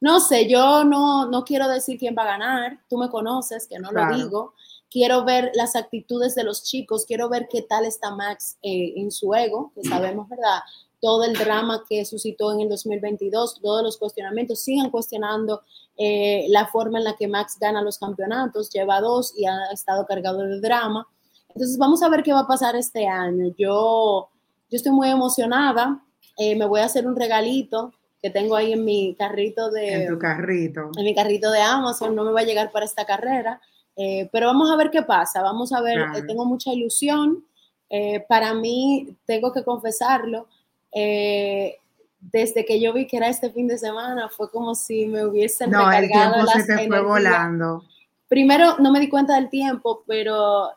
no 0.00 0.18
sé, 0.18 0.48
yo 0.48 0.82
no, 0.82 1.26
no 1.26 1.44
quiero 1.44 1.68
decir 1.68 1.98
quién 1.98 2.16
va 2.18 2.22
a 2.22 2.38
ganar, 2.38 2.80
tú 2.88 2.98
me 2.98 3.08
conoces, 3.08 3.66
que 3.66 3.78
no 3.78 3.92
lo 3.92 4.16
digo, 4.16 4.54
quiero 4.90 5.24
ver 5.24 5.50
las 5.54 5.76
actitudes 5.76 6.34
de 6.34 6.44
los 6.44 6.64
chicos, 6.64 7.04
quiero 7.06 7.28
ver 7.28 7.48
qué 7.50 7.62
tal 7.62 7.84
está 7.84 8.14
Max 8.14 8.58
eh, 8.62 8.94
en 8.96 9.10
su 9.10 9.34
ego, 9.34 9.72
que 9.74 9.82
sabemos, 9.84 10.28
¿verdad? 10.28 10.60
Todo 11.00 11.24
el 11.24 11.34
drama 11.34 11.84
que 11.88 12.04
suscitó 12.04 12.52
en 12.52 12.60
el 12.60 12.68
2022, 12.68 13.60
todos 13.62 13.82
los 13.82 13.98
cuestionamientos, 13.98 14.60
sigan 14.60 14.90
cuestionando 14.90 15.62
eh, 15.96 16.46
la 16.48 16.66
forma 16.66 16.98
en 16.98 17.04
la 17.04 17.16
que 17.16 17.28
Max 17.28 17.58
gana 17.60 17.82
los 17.82 17.98
campeonatos, 17.98 18.70
lleva 18.70 19.00
dos 19.00 19.34
y 19.36 19.46
ha 19.46 19.70
estado 19.72 20.06
cargado 20.06 20.38
de 20.38 20.60
drama. 20.60 21.06
Entonces 21.48 21.78
vamos 21.78 22.02
a 22.02 22.08
ver 22.08 22.22
qué 22.22 22.32
va 22.32 22.40
a 22.40 22.46
pasar 22.46 22.76
este 22.76 23.06
año. 23.06 23.54
Yo, 23.56 24.28
yo 24.70 24.76
estoy 24.76 24.92
muy 24.92 25.08
emocionada, 25.08 26.02
eh, 26.36 26.56
me 26.56 26.66
voy 26.66 26.80
a 26.80 26.84
hacer 26.84 27.06
un 27.06 27.16
regalito 27.16 27.92
que 28.20 28.30
tengo 28.30 28.56
ahí 28.56 28.72
en 28.72 28.84
mi 28.84 29.14
carrito 29.16 29.70
de... 29.70 30.04
En 30.04 30.08
tu 30.08 30.18
carrito. 30.18 30.90
En 30.96 31.04
mi 31.04 31.14
carrito 31.14 31.52
de 31.52 31.60
Amazon, 31.60 32.16
no 32.16 32.24
me 32.24 32.32
va 32.32 32.40
a 32.40 32.44
llegar 32.44 32.72
para 32.72 32.84
esta 32.84 33.04
carrera 33.04 33.60
eh, 34.00 34.28
pero 34.30 34.46
vamos 34.46 34.70
a 34.70 34.76
ver 34.76 34.90
qué 34.90 35.02
pasa, 35.02 35.42
vamos 35.42 35.72
a 35.72 35.80
ver, 35.80 35.98
eh, 35.98 36.22
tengo 36.24 36.44
mucha 36.44 36.72
ilusión. 36.72 37.44
Eh, 37.90 38.24
para 38.28 38.54
mí, 38.54 39.16
tengo 39.26 39.52
que 39.52 39.64
confesarlo, 39.64 40.46
desde 40.92 42.64
que 42.64 42.80
yo 42.80 42.92
vi 42.92 43.06
que 43.08 43.16
era 43.16 43.28
este 43.28 43.50
fin 43.50 43.66
de 43.66 43.76
semana, 43.76 44.28
fue 44.28 44.50
como 44.50 44.76
si 44.76 45.06
me 45.06 45.24
hubiesen 45.24 45.70
no, 45.70 45.78
recargado 45.78 46.36
el 46.36 46.46
tiempo 46.46 46.60
se 46.60 46.76
te 46.76 46.86
fue 46.86 47.02
volando. 47.02 47.82
Primero, 48.28 48.76
no 48.78 48.92
me 48.92 49.00
di 49.00 49.08
cuenta 49.08 49.34
del 49.34 49.50
tiempo, 49.50 50.04
pero 50.06 50.70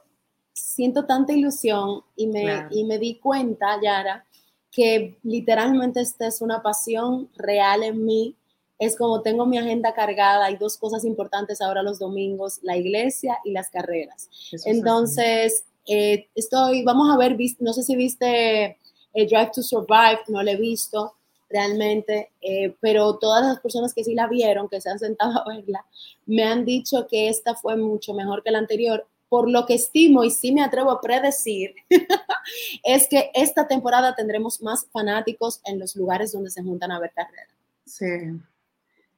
siento 0.53 1.05
tanta 1.05 1.33
ilusión 1.33 2.01
y 2.15 2.25
me, 2.25 2.67
y 2.71 2.85
me 2.85 2.97
di 2.97 3.19
cuenta, 3.19 3.79
Yara, 3.81 4.25
que 4.71 5.19
literalmente 5.21 6.01
esta 6.01 6.25
es 6.25 6.41
una 6.41 6.63
pasión 6.63 7.29
real 7.35 7.83
en 7.83 8.03
mí 8.03 8.35
es 8.81 8.97
como 8.97 9.21
tengo 9.21 9.45
mi 9.45 9.59
agenda 9.59 9.93
cargada, 9.93 10.45
hay 10.45 10.55
dos 10.55 10.75
cosas 10.75 11.05
importantes 11.05 11.61
ahora 11.61 11.83
los 11.83 11.99
domingos, 11.99 12.57
la 12.63 12.75
iglesia 12.75 13.37
y 13.45 13.51
las 13.51 13.69
carreras. 13.69 14.27
Entonces, 14.65 15.65
eh, 15.85 16.29
estoy, 16.33 16.83
vamos 16.83 17.13
a 17.13 17.15
ver, 17.15 17.37
no 17.59 17.73
sé 17.73 17.83
si 17.83 17.95
viste 17.95 18.79
eh, 19.13 19.27
Drive 19.27 19.51
to 19.53 19.61
Survive, 19.61 20.21
no 20.29 20.41
lo 20.41 20.49
he 20.49 20.55
visto, 20.55 21.13
realmente, 21.47 22.31
eh, 22.41 22.75
pero 22.79 23.19
todas 23.19 23.45
las 23.45 23.59
personas 23.59 23.93
que 23.93 24.03
sí 24.03 24.15
la 24.15 24.25
vieron, 24.25 24.67
que 24.67 24.81
se 24.81 24.89
han 24.89 24.97
sentado 24.97 25.39
a 25.47 25.55
verla, 25.55 25.85
me 26.25 26.43
han 26.43 26.65
dicho 26.65 27.05
que 27.07 27.29
esta 27.29 27.53
fue 27.53 27.77
mucho 27.77 28.15
mejor 28.15 28.41
que 28.41 28.49
la 28.49 28.57
anterior, 28.57 29.05
por 29.29 29.47
lo 29.47 29.67
que 29.67 29.75
estimo 29.75 30.23
y 30.23 30.31
sí 30.31 30.51
me 30.51 30.63
atrevo 30.63 30.89
a 30.89 31.01
predecir, 31.01 31.75
es 32.83 33.07
que 33.07 33.29
esta 33.35 33.67
temporada 33.67 34.15
tendremos 34.15 34.59
más 34.63 34.87
fanáticos 34.91 35.61
en 35.65 35.77
los 35.77 35.95
lugares 35.95 36.31
donde 36.31 36.49
se 36.49 36.63
juntan 36.63 36.91
a 36.91 36.99
ver 36.99 37.11
carreras. 37.13 37.47
Sí, 37.85 38.07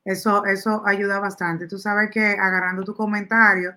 eso, 0.06 0.46
eso 0.46 0.84
ayuda 0.86 1.20
bastante. 1.20 1.68
Tú 1.68 1.78
sabes 1.78 2.10
que 2.12 2.26
agarrando 2.26 2.84
tu 2.84 2.94
comentario 2.94 3.74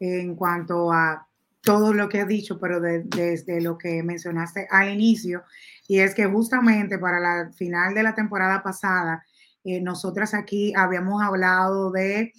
en 0.00 0.34
cuanto 0.34 0.92
a 0.92 1.26
todo 1.62 1.92
lo 1.92 2.08
que 2.08 2.20
has 2.20 2.28
dicho, 2.28 2.58
pero 2.58 2.80
desde 2.80 3.60
lo 3.60 3.76
que 3.76 4.02
mencionaste 4.02 4.66
al 4.70 4.90
inicio, 4.90 5.44
y 5.86 6.00
es 6.00 6.14
que 6.14 6.26
justamente 6.26 6.98
para 6.98 7.20
la 7.20 7.52
final 7.52 7.94
de 7.94 8.02
la 8.02 8.14
temporada 8.14 8.62
pasada, 8.62 9.24
eh, 9.64 9.80
nosotras 9.80 10.34
aquí 10.34 10.72
habíamos 10.76 11.22
hablado 11.22 11.90
de 11.90 12.32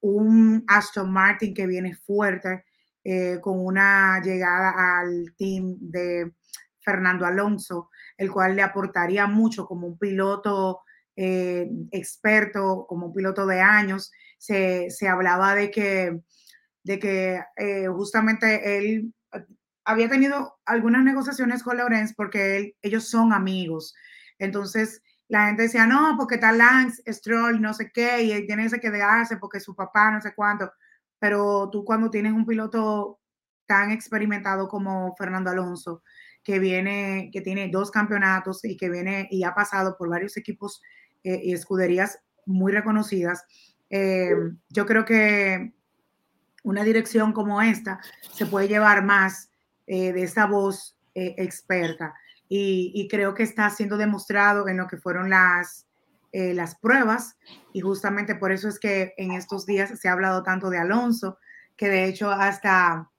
un 0.00 0.64
Aston 0.66 1.12
Martin 1.12 1.54
que 1.54 1.66
viene 1.66 1.94
fuerte, 1.94 2.64
eh, 3.04 3.38
con 3.40 3.58
una 3.64 4.20
llegada 4.20 5.00
al 5.00 5.34
team 5.36 5.76
de 5.80 6.32
Fernando 6.80 7.26
Alonso, 7.26 7.90
el 8.16 8.30
cual 8.30 8.56
le 8.56 8.62
aportaría 8.62 9.26
mucho 9.26 9.66
como 9.66 9.86
un 9.86 9.98
piloto 9.98 10.80
eh, 11.16 11.68
experto, 11.90 12.86
como 12.88 13.06
un 13.06 13.12
piloto 13.12 13.46
de 13.46 13.60
años. 13.60 14.12
Se, 14.38 14.88
hablaba 15.08 15.54
de 15.54 15.70
que, 15.70 16.20
de 16.82 16.98
que 16.98 17.40
eh, 17.56 17.86
justamente 17.88 18.78
él 18.78 19.14
había 19.84 20.08
tenido 20.08 20.58
algunas 20.64 21.04
negociaciones 21.04 21.62
con 21.62 21.76
Lorenz 21.76 22.14
porque 22.14 22.76
ellos 22.82 23.08
son 23.08 23.32
amigos. 23.32 23.94
Entonces, 24.38 25.02
la 25.28 25.46
gente 25.46 25.62
decía, 25.62 25.86
no, 25.86 26.16
porque 26.18 26.36
está 26.36 26.52
Lance, 26.52 27.02
Stroll, 27.12 27.60
no 27.60 27.74
sé 27.74 27.90
qué, 27.92 28.22
y 28.22 28.32
él 28.32 28.46
tiene 28.46 28.68
que 28.68 28.80
quedarse 28.80 29.36
porque 29.36 29.60
su 29.60 29.74
papá, 29.74 30.10
no 30.10 30.20
sé 30.20 30.34
cuánto 30.34 30.72
pero 31.22 31.70
tú 31.70 31.84
cuando 31.84 32.10
tienes 32.10 32.32
un 32.32 32.44
piloto 32.44 33.20
tan 33.64 33.92
experimentado 33.92 34.66
como 34.66 35.14
Fernando 35.14 35.50
Alonso, 35.50 36.02
que 36.44 36.58
viene, 36.58 37.30
que 37.32 37.40
tiene 37.40 37.68
dos 37.68 37.90
campeonatos 37.90 38.64
y 38.64 38.76
que 38.76 38.90
viene 38.90 39.28
y 39.30 39.44
ha 39.44 39.54
pasado 39.54 39.96
por 39.96 40.08
varios 40.08 40.36
equipos 40.36 40.82
eh, 41.22 41.40
y 41.42 41.52
escuderías 41.52 42.18
muy 42.46 42.72
reconocidas, 42.72 43.44
eh, 43.90 44.34
yo 44.68 44.86
creo 44.86 45.04
que 45.04 45.72
una 46.64 46.84
dirección 46.84 47.32
como 47.32 47.62
esta 47.62 48.00
se 48.32 48.46
puede 48.46 48.68
llevar 48.68 49.04
más 49.04 49.50
eh, 49.86 50.12
de 50.12 50.22
esa 50.22 50.46
voz 50.46 50.96
experta. 51.14 52.14
Y, 52.48 52.92
y, 52.94 53.08
creo 53.08 53.34
que 53.34 53.42
está 53.42 53.68
siendo 53.70 53.96
demostrado 53.96 54.66
en 54.68 54.78
lo 54.78 54.86
que 54.86 54.96
fueron 54.96 55.30
las, 55.30 55.86
las 56.32 56.74
pruebas 56.74 57.36
y 57.72 57.80
justamente 57.80 58.34
por 58.34 58.52
eso 58.52 58.68
es 58.68 58.78
que 58.78 59.14
en 59.16 59.32
estos 59.32 59.66
días 59.66 59.98
se 59.98 60.08
ha 60.08 60.12
hablado 60.12 60.42
tanto 60.42 60.70
de 60.70 60.78
Alonso, 60.78 61.38
que 61.76 61.88
de 61.88 62.04
hecho 62.04 62.30
hasta 62.30 63.11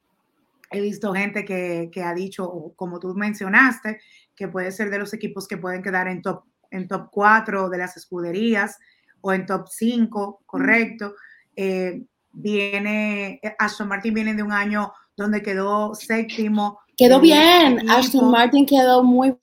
he 0.74 0.82
visto 0.82 1.13
gente 1.13 1.46
que, 1.46 2.03
ha 2.03 2.13
dicho, 2.13 2.74
como 2.75 3.00
tú 3.00 3.13
mencionaste, 3.13 4.00
que 4.36 4.48
puede 4.48 4.72
ser 4.72 4.89
de 4.89 5.00
los 5.00 5.13
equipos 5.13 5.48
que 5.48 5.58
pueden 5.58 5.84
quedar 5.84 6.08
en 6.08 6.22
top, 6.22 6.44
en 6.72 6.88
top 6.88 7.10
4 7.12 7.70
de 7.70 7.77
las 7.77 7.96
escuderías 7.96 8.80
o 9.22 9.32
en 9.32 9.46
top 9.46 9.68
5, 9.70 10.42
correcto. 10.46 11.15
Eh, 11.56 12.03
viene, 12.32 13.39
eh, 13.42 13.56
Aston 13.60 13.88
Martin 13.88 14.13
viene 14.13 14.34
de 14.34 14.44
un 14.44 14.51
año 14.51 14.92
donde 15.15 15.42
quedó 15.42 15.94
séptimo. 15.96 16.80
Quedó 16.98 17.20
bien, 17.20 17.89
Aston 17.89 18.32
Martin 18.32 18.65
quedó 18.65 19.03
muy 19.03 19.38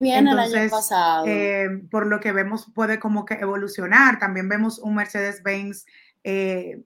bien 0.00 0.26
el 0.26 0.38
año 0.38 0.70
pasado. 0.70 1.26
Eh, 1.26 1.68
por 1.90 2.06
lo 2.06 2.18
que 2.18 2.32
vemos, 2.32 2.66
puede 2.74 2.98
como 2.98 3.24
que 3.24 3.34
evolucionar. 3.34 4.18
También 4.18 4.48
vemos 4.48 4.78
un 4.78 4.94
Mercedes-Benz 4.96 5.84
eh, 6.24 6.82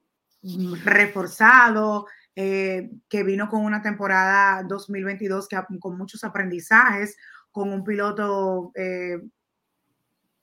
reforzado, 0.84 2.06
eh, 2.36 2.90
que 3.08 3.22
vino 3.22 3.48
con 3.48 3.64
una 3.64 3.82
temporada 3.82 4.62
2022 4.62 5.48
que, 5.48 5.56
con 5.80 5.96
muchos 5.96 6.24
aprendizajes, 6.24 7.16
con 7.50 7.72
un 7.72 7.84
piloto 7.84 8.72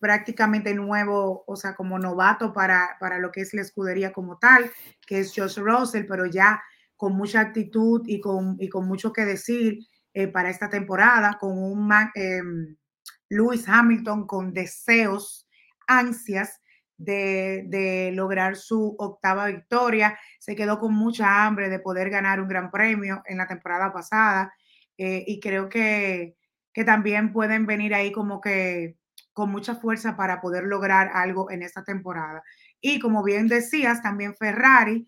prácticamente 0.01 0.73
nuevo, 0.73 1.43
o 1.45 1.55
sea, 1.55 1.75
como 1.75 1.99
novato 1.99 2.51
para, 2.51 2.97
para 2.99 3.19
lo 3.19 3.31
que 3.31 3.41
es 3.41 3.53
la 3.53 3.61
escudería 3.61 4.11
como 4.11 4.39
tal, 4.39 4.69
que 5.05 5.19
es 5.19 5.31
Josh 5.33 5.59
Russell, 5.59 6.05
pero 6.07 6.25
ya 6.25 6.61
con 6.97 7.13
mucha 7.13 7.39
actitud 7.39 8.01
y 8.05 8.19
con, 8.19 8.57
y 8.59 8.67
con 8.67 8.87
mucho 8.87 9.13
que 9.13 9.25
decir 9.25 9.79
eh, 10.13 10.27
para 10.27 10.49
esta 10.49 10.69
temporada, 10.69 11.37
con 11.39 11.57
un 11.57 11.91
eh, 12.15 12.41
Lewis 13.29 13.67
Hamilton 13.67 14.27
con 14.27 14.53
deseos, 14.53 15.47
ansias 15.87 16.60
de, 17.03 18.11
lograr 18.13 18.55
su 18.55 18.95
octava 18.97 19.47
victoria. 19.47 20.17
Se 20.39 20.55
quedó 20.55 20.79
con 20.79 20.93
mucha 20.93 21.45
hambre 21.45 21.69
de 21.69 21.79
poder 21.79 22.09
ganar 22.09 22.41
un 22.41 22.47
gran 22.47 22.71
premio 22.71 23.21
en 23.25 23.37
la 23.37 23.47
temporada 23.47 23.91
pasada 23.91 24.53
eh, 24.97 25.23
y 25.27 25.39
creo 25.39 25.69
que, 25.69 26.35
que 26.73 26.83
también 26.83 27.33
pueden 27.33 27.65
venir 27.65 27.93
ahí 27.93 28.11
como 28.11 28.41
que 28.41 28.97
con 29.33 29.51
mucha 29.51 29.75
fuerza 29.75 30.17
para 30.17 30.41
poder 30.41 30.63
lograr 30.63 31.11
algo 31.13 31.49
en 31.51 31.63
esta 31.63 31.83
temporada. 31.83 32.43
Y 32.81 32.99
como 32.99 33.23
bien 33.23 33.47
decías, 33.47 34.01
también 34.01 34.35
Ferrari, 34.35 35.07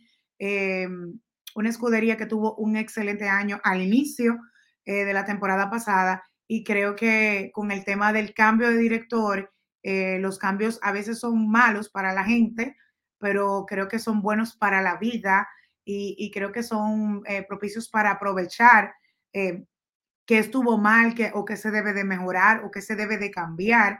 una 1.55 1.69
escudería 1.69 2.17
que 2.17 2.25
tuvo 2.25 2.55
un 2.55 2.75
excelente 2.75 3.27
año 3.29 3.59
al 3.63 3.81
inicio, 3.81 4.39
eh, 4.85 5.05
de 5.05 5.13
la 5.13 5.23
temporada 5.23 5.69
pasada 5.69 6.25
y 6.45 6.65
creo 6.65 6.93
que 6.93 7.51
con 7.53 7.71
el 7.71 7.85
tema 7.85 8.11
del 8.11 8.33
cambio 8.33 8.67
de 8.67 8.77
director, 8.77 9.53
eh, 9.83 10.17
los 10.19 10.39
cambios 10.39 10.79
a 10.81 10.91
veces 10.91 11.19
son 11.19 11.49
malos 11.49 11.89
para 11.89 12.13
la 12.13 12.23
gente, 12.23 12.75
pero 13.19 13.65
creo 13.67 13.87
que 13.87 13.99
son 13.99 14.21
buenos 14.21 14.55
para 14.55 14.81
la 14.81 14.97
vida 14.97 15.47
y, 15.85 16.31
creo 16.31 16.51
que 16.53 16.63
son 16.63 17.23
eh, 17.27 17.43
propicios 17.45 17.89
para 17.89 18.11
aprovechar 18.11 18.93
qué 19.33 20.37
estuvo 20.37 20.77
mal 20.77 21.13
que, 21.13 21.31
o 21.33 21.43
qué 21.43 21.57
se 21.57 21.71
debe 21.71 21.93
de 21.93 22.05
mejorar 22.05 22.63
o 22.63 22.71
qué 22.71 22.81
se 22.81 22.95
debe 22.95 23.17
de 23.17 23.31
cambiar. 23.31 23.99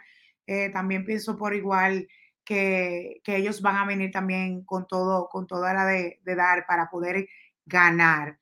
también 0.72 1.06
pienso 1.06 1.38
por 1.38 1.54
igual 1.54 2.08
que, 2.46 3.22
que, 3.24 3.38
ellos 3.38 3.62
van 3.62 3.78
a 3.78 3.86
venir 3.86 4.12
también 4.12 4.64
con 4.64 4.88
todo, 4.88 5.28
con 5.30 5.48
toda 5.48 5.74
la 5.74 5.86
de, 5.86 6.20
dar 6.24 6.66
para 6.66 6.90
poder 6.90 7.28
ganar, 7.66 8.40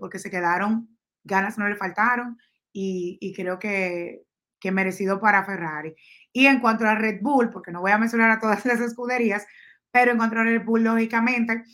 porque 0.00 0.18
se 0.18 0.30
quedaron 0.30 0.88
ganas 1.24 1.58
no 1.58 1.68
le 1.68 1.76
faltaron 1.76 2.38
y, 2.72 3.32
creo 3.34 3.58
que, 3.58 4.22
que, 4.60 4.70
merecido 4.70 5.20
para 5.20 5.44
Ferrari. 5.44 5.94
Y 6.32 6.46
en 6.46 6.60
cuanto 6.60 6.84
a 6.84 6.94
Red 6.94 7.20
Bull, 7.22 7.50
porque 7.50 7.72
no 7.72 7.80
voy 7.80 7.90
a 7.90 7.98
mencionar 7.98 8.30
a 8.30 8.40
todas 8.40 8.64
las 8.66 8.80
escuderías, 8.80 9.46
pero 9.90 10.12
en 10.12 10.18
cuanto 10.18 10.38
a 10.38 10.44
Red 10.44 10.64
Bull, 10.64 10.84
lógicamente, 10.84 11.64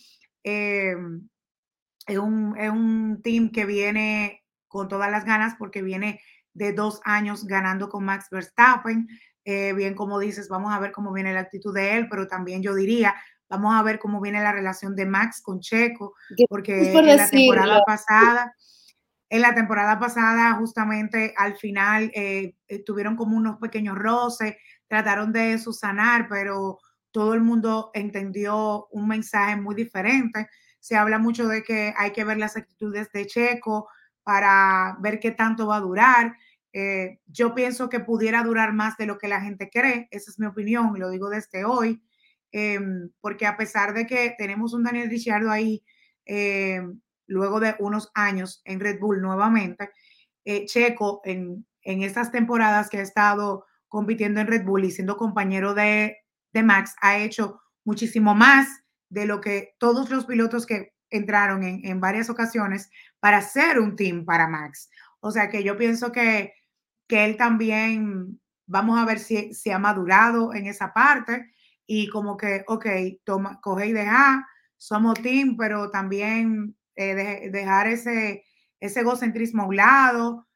em, 0.43 1.29
es, 2.07 2.19
un, 2.19 2.57
es 2.59 2.71
un 2.71 3.21
team 3.23 3.51
que 3.51 3.67
viene 3.67 4.45
con 4.69 4.89
todas 4.89 5.11
las 5.11 5.25
ganas 5.25 5.55
porque 5.59 5.83
viene 5.83 6.21
de 6.55 6.73
dos 6.73 7.01
años 7.05 7.45
ganando 7.47 7.89
con 7.89 8.05
Max 8.05 8.29
Verstappen. 8.31 9.09
Eh, 9.45 9.73
bien, 9.75 9.95
como 9.95 10.19
dices, 10.19 10.49
vamos 10.49 10.73
a 10.73 10.79
ver 10.79 10.93
cómo 10.93 11.13
viene 11.13 11.35
la 11.35 11.41
actitud 11.41 11.75
de 11.75 11.97
él, 11.97 12.09
pero 12.09 12.27
también 12.27 12.63
yo 12.63 12.75
diría, 12.75 13.15
vamos 13.49 13.75
a 13.75 13.83
ver 13.83 13.99
cómo 13.99 14.21
viene 14.21 14.43
la 14.43 14.53
relación 14.53 14.97
de 14.97 15.07
Max 15.07 15.41
con 15.43 15.61
Checo, 15.61 16.15
porque 16.49 16.93
en 16.93 17.17
la 17.17 17.29
temporada 17.29 17.83
pasada 17.87 18.55
en 19.29 19.43
la 19.43 19.55
temporada 19.55 19.99
pasada, 19.99 20.55
justamente 20.55 21.35
al 21.37 21.57
final, 21.57 22.11
eh, 22.15 22.55
eh, 22.69 22.85
tuvieron 22.85 23.17
como 23.17 23.37
unos 23.37 23.59
pequeños 23.59 23.97
roces, 23.97 24.55
trataron 24.89 25.33
de 25.33 25.59
subsanar, 25.59 26.29
pero 26.29 26.79
todo 27.11 27.35
el 27.35 27.41
mundo 27.41 27.91
entendió 27.95 28.87
un 28.91 29.09
mensaje 29.09 29.57
muy 29.57 29.75
diferente. 29.75 30.49
Se 30.81 30.97
habla 30.97 31.19
mucho 31.19 31.49
de 31.49 31.63
que 31.65 31.93
hay 31.97 32.13
que 32.13 32.25
ver 32.25 32.37
las 32.39 32.57
actitudes 32.57 33.11
de 33.13 33.27
Checo 33.27 33.89
para 34.23 34.97
ver 35.01 35.19
qué 35.19 35.33
tanto 35.33 35.67
va 35.67 35.77
a 35.77 35.81
durar. 35.81 36.37
Eh, 36.73 37.21
yo 37.27 37.55
pienso 37.55 37.89
que 37.89 38.01
pudiera 38.01 38.43
durar 38.43 38.75
más 38.75 38.97
de 38.97 39.07
lo 39.07 39.19
que 39.19 39.29
la 39.29 39.41
gente 39.41 39.71
cree, 39.73 40.09
esa 40.11 40.31
es 40.31 40.39
mi 40.39 40.47
opinión 40.47 40.93
lo 40.99 41.09
digo 41.09 41.31
desde 41.31 41.65
hoy, 41.65 42.03
em, 42.53 43.09
porque 43.23 43.47
a 43.47 43.57
pesar 43.57 43.95
de 43.95 44.07
que 44.07 44.35
tenemos 44.37 44.75
un 44.75 44.83
Daniel 44.85 45.09
Ricciardo 45.09 45.51
ahí 45.51 45.83
em, 46.27 47.01
luego 47.27 47.61
de 47.61 47.75
unos 47.79 48.11
años 48.15 48.63
en 48.65 48.81
Red 48.81 49.01
Bull 49.01 49.21
nuevamente. 49.21 49.91
Eh, 50.45 50.65
Checo, 50.67 51.21
en, 51.25 51.67
en 51.83 52.03
estas 52.03 52.31
temporadas 52.31 52.89
que 52.89 52.99
ha 52.99 53.03
estado 53.03 53.65
compitiendo 53.89 54.41
en 54.41 54.47
Red 54.47 54.65
Bull 54.65 54.85
y 54.85 54.91
siendo 54.91 55.17
compañero 55.17 55.75
de, 55.75 56.19
de 56.53 56.63
Max, 56.63 56.95
ha 57.01 57.19
hecho 57.19 57.61
muchísimo 57.85 58.35
más 58.35 58.69
de 59.09 59.27
lo 59.27 59.41
que 59.41 59.75
todos 59.79 60.11
los 60.11 60.27
pilotos 60.27 60.67
que 60.67 60.93
entraron 61.11 61.63
en, 61.63 61.85
en, 61.85 62.01
varias 62.01 62.29
ocasiones 62.29 62.91
para 63.21 63.41
ser 63.41 63.79
un 63.79 63.95
team 63.95 64.25
para 64.25 64.49
Max. 64.49 64.91
O 65.21 65.31
sea 65.31 65.49
que 65.49 65.63
yo 65.63 65.77
pienso 65.77 66.13
que, 66.13 66.53
que 67.07 67.25
él 67.25 67.37
también, 67.37 68.41
vamos 68.67 68.99
a 68.99 69.05
ver 69.05 69.19
si, 69.19 69.55
si, 69.55 69.71
ha 69.71 69.79
madurado 69.79 70.53
en 70.53 70.67
esa 70.67 70.93
parte 70.93 71.53
y 71.87 72.09
como 72.09 72.37
que, 72.37 72.65
ok, 72.67 72.87
toma, 73.25 73.61
coge 73.61 73.87
y 73.87 73.93
deja, 73.93 74.47
somos 74.77 75.21
team, 75.23 75.57
pero 75.57 75.91
también 75.91 76.77
eh, 76.97 77.51
dejar 77.51 77.87
ese, 77.87 78.45
ese 78.81 79.01
egocentrismo 79.01 79.63
a 79.63 79.67
un 79.67 79.77
lado, 79.77 80.49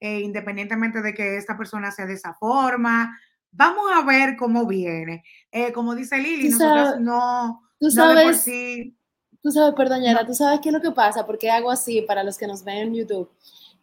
eh, 0.00 0.20
independientemente 0.20 1.02
de 1.02 1.12
que 1.12 1.36
esta 1.36 1.56
persona 1.56 1.90
sea 1.90 2.06
de 2.06 2.14
esa 2.14 2.34
forma, 2.34 3.18
vamos 3.50 3.90
a 3.92 4.04
ver 4.04 4.36
cómo 4.36 4.66
viene. 4.66 5.24
Eh, 5.50 5.72
como 5.72 5.94
dice 5.94 6.18
Lili, 6.18 6.48
nosotros 6.50 7.00
no, 7.00 7.62
tú 7.78 7.90
sabes, 7.90 8.48
Tú 9.40 9.52
sabes, 9.52 9.74
perdón, 9.76 10.02
Yara, 10.02 10.26
tú 10.26 10.34
sabes 10.34 10.60
qué 10.60 10.68
es 10.70 10.72
lo 10.72 10.80
que 10.80 10.90
pasa, 10.90 11.24
porque 11.24 11.48
hago 11.48 11.70
así 11.70 12.02
para 12.02 12.24
los 12.24 12.36
que 12.36 12.48
nos 12.48 12.64
ven 12.64 12.88
en 12.88 12.94
YouTube. 12.94 13.30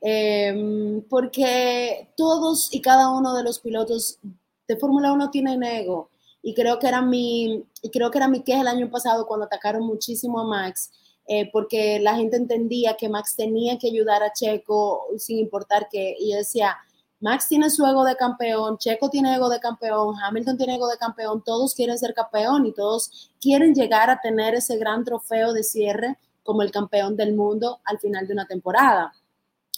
Em, 0.02 1.02
porque 1.10 2.14
todos 2.18 2.74
y 2.74 2.82
cada 2.82 3.10
uno 3.10 3.34
de 3.34 3.44
los 3.44 3.60
pilotos 3.60 4.20
de 4.68 4.78
Fórmula 4.78 5.14
1 5.14 5.32
tienen 5.32 5.64
ego. 5.64 6.10
Y 6.42 6.54
creo 6.54 6.78
que 6.78 6.88
era 6.88 7.02
mi, 7.02 7.66
y 7.82 7.90
creo 7.90 8.12
que 8.12 8.18
era 8.18 8.28
mi 8.28 8.44
queja 8.44 8.62
el 8.62 8.68
año 8.68 8.92
pasado 8.92 9.26
cuando 9.26 9.46
atacaron 9.46 9.86
muchísimo 9.86 10.42
a 10.42 10.46
Max, 10.46 10.92
eh, 11.28 11.50
porque 11.52 12.00
la 12.00 12.16
gente 12.16 12.38
entendía 12.38 12.96
que 12.98 13.10
Max 13.10 13.36
tenía 13.36 13.78
que 13.78 13.88
ayudar 13.88 14.22
a 14.22 14.32
Checo 14.32 15.08
sin 15.18 15.40
importar 15.40 15.88
que, 15.90 16.16
y 16.20 16.32
yo 16.32 16.38
decía, 16.38 16.78
Max 17.20 17.48
tiene 17.48 17.70
su 17.70 17.86
ego 17.86 18.04
de 18.04 18.16
campeón, 18.16 18.78
Checo 18.78 19.10
tiene 19.10 19.36
ego 19.36 19.50
de 19.50 19.60
campeón, 19.60 20.16
Hamilton 20.22 20.58
tiene 20.58 20.76
ego 20.76 20.88
de 20.88 20.98
campeón, 20.98 21.44
todos 21.44 21.74
quieren 21.74 21.98
ser 21.98 22.14
campeón 22.14 22.66
y 22.68 22.74
todos 22.74 23.32
quieren 23.42 23.74
llegar 23.74 24.10
a 24.10 24.20
tener 24.22 24.54
ese 24.54 24.78
gran 24.78 25.04
trofeo 25.04 25.54
de 25.54 25.64
cierre 25.64 26.18
como 26.44 26.62
el 26.62 26.72
campeón 26.72 27.16
del 27.16 27.34
mundo 27.34 27.80
al 27.86 28.00
final 28.00 28.28
de 28.28 28.34
una 28.34 28.46
temporada. 28.46 29.12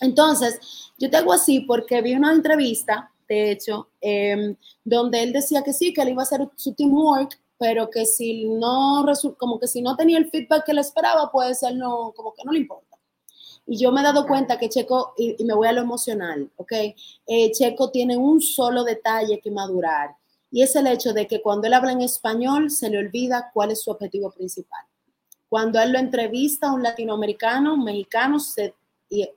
Entonces, 0.01 0.59
yo 0.97 1.09
te 1.09 1.17
hago 1.17 1.31
así 1.31 1.61
porque 1.61 2.01
vi 2.01 2.15
una 2.15 2.33
entrevista, 2.33 3.11
de 3.27 3.51
hecho, 3.51 3.89
em, 4.01 4.55
donde 4.83 5.23
él 5.23 5.31
decía 5.31 5.63
que 5.63 5.73
sí, 5.73 5.93
que 5.93 6.01
él 6.01 6.09
iba 6.09 6.23
a 6.23 6.25
hacer 6.25 6.47
su 6.55 6.73
teamwork, 6.73 7.39
pero 7.57 7.89
que 7.89 8.05
si 8.05 8.45
no, 8.45 9.05
como 9.37 9.59
que 9.59 9.67
si 9.67 9.81
no 9.81 9.95
tenía 9.95 10.17
el 10.17 10.29
feedback 10.29 10.65
que 10.65 10.73
le 10.73 10.81
esperaba, 10.81 11.31
pues 11.31 11.63
él 11.63 11.77
no, 11.77 12.13
como 12.15 12.33
que 12.33 12.43
no 12.43 12.51
le 12.51 12.59
importa. 12.59 12.97
Y 13.65 13.77
yo 13.77 13.91
me 13.91 14.01
he 14.01 14.03
dado 14.03 14.25
cuenta 14.25 14.57
que 14.57 14.69
Checo, 14.69 15.13
y, 15.17 15.43
me 15.43 15.53
voy 15.53 15.67
a 15.67 15.73
lo 15.73 15.81
emocional, 15.81 16.49
¿ok? 16.55 16.71
Eh, 17.25 17.51
Checo 17.51 17.91
tiene 17.91 18.15
un 18.15 18.41
solo 18.41 18.83
detalle 18.83 19.41
que 19.41 19.51
madurar, 19.51 20.15
y 20.49 20.61
es 20.61 20.75
el 20.75 20.87
hecho 20.87 21.13
de 21.13 21.27
que 21.27 21.41
cuando 21.41 21.67
él 21.67 21.73
habla 21.73 21.91
en 21.91 22.01
español 22.01 22.71
se 22.71 22.89
le 22.89 22.99
olvida 22.99 23.51
cuál 23.53 23.71
es 23.71 23.81
su 23.81 23.91
objetivo 23.91 24.31
principal. 24.31 24.85
Cuando 25.49 25.79
él 25.79 25.91
lo 25.91 25.99
entrevista 25.99 26.67
a 26.67 26.73
un 26.73 26.83
latinoamericano, 26.83 27.73
un 27.73 27.83
mexicano, 27.83 28.39
se, 28.39 28.73
y, 29.09 29.29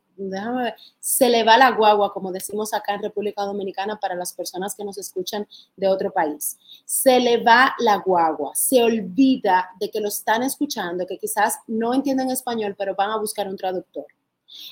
se 1.00 1.28
le 1.28 1.44
va 1.44 1.56
la 1.56 1.70
guagua, 1.72 2.12
como 2.12 2.32
decimos 2.32 2.74
acá 2.74 2.94
en 2.94 3.02
República 3.02 3.42
Dominicana 3.42 3.98
para 3.98 4.14
las 4.14 4.32
personas 4.32 4.74
que 4.74 4.84
nos 4.84 4.98
escuchan 4.98 5.46
de 5.76 5.88
otro 5.88 6.12
país. 6.12 6.58
Se 6.84 7.20
le 7.20 7.42
va 7.42 7.74
la 7.78 7.96
guagua, 7.96 8.54
se 8.54 8.82
olvida 8.82 9.70
de 9.78 9.90
que 9.90 10.00
lo 10.00 10.08
están 10.08 10.42
escuchando, 10.42 11.06
que 11.06 11.18
quizás 11.18 11.58
no 11.66 11.94
entienden 11.94 12.30
español, 12.30 12.74
pero 12.76 12.94
van 12.94 13.10
a 13.10 13.18
buscar 13.18 13.48
un 13.48 13.56
traductor. 13.56 14.06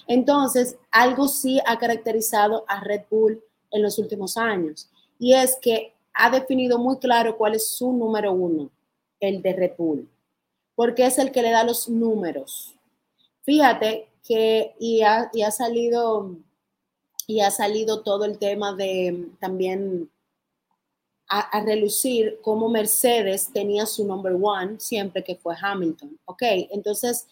Entonces, 0.07 0.77
algo 0.91 1.29
sí 1.29 1.61
ha 1.65 1.79
caracterizado 1.79 2.65
a 2.69 2.81
Red 2.81 3.03
Bull 3.11 3.43
en 3.71 3.83
los 3.83 3.99
últimos 3.99 4.37
años 4.37 4.89
y 5.19 5.35
es 5.35 5.57
que 5.61 5.95
ha 6.15 6.31
definido 6.31 6.79
muy 6.79 6.99
claro 6.99 7.37
cuál 7.37 7.55
es 7.55 7.69
su 7.69 7.93
número 7.93 8.33
uno, 8.33 8.71
el 9.21 9.41
de 9.43 9.53
Red 9.53 9.73
Bull, 9.77 10.09
porque 10.75 11.07
es 11.07 11.19
el 11.19 11.31
que 11.31 11.43
le 11.43 11.51
da 11.51 11.63
los 11.65 11.89
números. 11.89 12.75
Fíjate 13.43 14.08
que 14.29 14.75
y 14.79 15.03
ha, 15.03 15.31
y 15.33 15.43
ha 15.43 15.51
salido 15.51 16.37
y 17.27 17.41
ha 17.41 17.51
salido 17.51 18.03
todo 18.03 18.25
el 18.27 18.39
tema 18.39 18.75
de 18.75 19.29
también 19.41 20.11
a, 21.29 21.41
a, 21.41 21.61
relucir 21.63 22.39
cómo 22.43 22.69
Mercedes 22.69 23.51
tenía 23.53 23.87
su 23.87 24.05
number 24.05 24.37
one 24.41 24.79
siempre 24.79 25.25
que 25.25 25.37
fue 25.37 25.55
Hamilton. 25.61 26.19
Ok, 26.27 26.43
entonces 26.71 27.27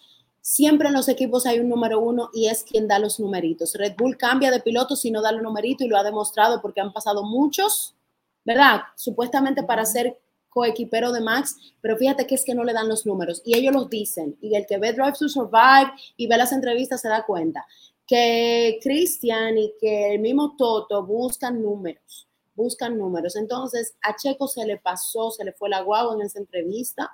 Siempre 0.48 0.86
en 0.86 0.94
los 0.94 1.08
equipos 1.08 1.44
hay 1.44 1.58
un 1.58 1.68
número 1.68 1.98
uno 1.98 2.30
y 2.32 2.46
es 2.46 2.62
quien 2.62 2.86
da 2.86 3.00
los 3.00 3.18
numeritos. 3.18 3.74
Red 3.74 3.96
Bull 3.98 4.16
cambia 4.16 4.52
de 4.52 4.60
piloto 4.60 4.94
si 4.94 5.10
no 5.10 5.20
da 5.20 5.30
el 5.30 5.42
numerito 5.42 5.82
y 5.82 5.88
lo 5.88 5.96
ha 5.96 6.04
demostrado 6.04 6.62
porque 6.62 6.80
han 6.80 6.92
pasado 6.92 7.24
muchos, 7.24 7.96
¿verdad? 8.44 8.82
Supuestamente 8.94 9.64
para 9.64 9.84
ser 9.84 10.20
coequipero 10.56 11.12
de 11.12 11.20
Max, 11.20 11.54
pero 11.82 11.98
fíjate 11.98 12.26
que 12.26 12.34
es 12.34 12.44
que 12.46 12.54
no 12.54 12.64
le 12.64 12.72
dan 12.72 12.88
los 12.88 13.04
números 13.04 13.42
y 13.44 13.54
ellos 13.58 13.74
los 13.74 13.90
dicen. 13.90 14.38
Y 14.40 14.56
el 14.56 14.64
que 14.64 14.78
ve 14.78 14.94
Drive 14.94 15.18
to 15.18 15.28
Survive 15.28 15.92
y 16.16 16.26
ve 16.26 16.38
las 16.38 16.52
entrevistas 16.52 17.02
se 17.02 17.10
da 17.10 17.26
cuenta 17.26 17.66
que 18.06 18.78
Christian 18.82 19.58
y 19.58 19.74
que 19.78 20.14
el 20.14 20.20
mismo 20.20 20.56
Toto 20.56 21.04
buscan 21.04 21.60
números, 21.60 22.26
buscan 22.54 22.96
números. 22.96 23.36
Entonces 23.36 23.96
a 24.00 24.16
Checo 24.16 24.48
se 24.48 24.64
le 24.64 24.78
pasó, 24.78 25.30
se 25.30 25.44
le 25.44 25.52
fue 25.52 25.68
la 25.68 25.82
guagua 25.82 26.14
en 26.14 26.22
esa 26.22 26.38
entrevista 26.38 27.12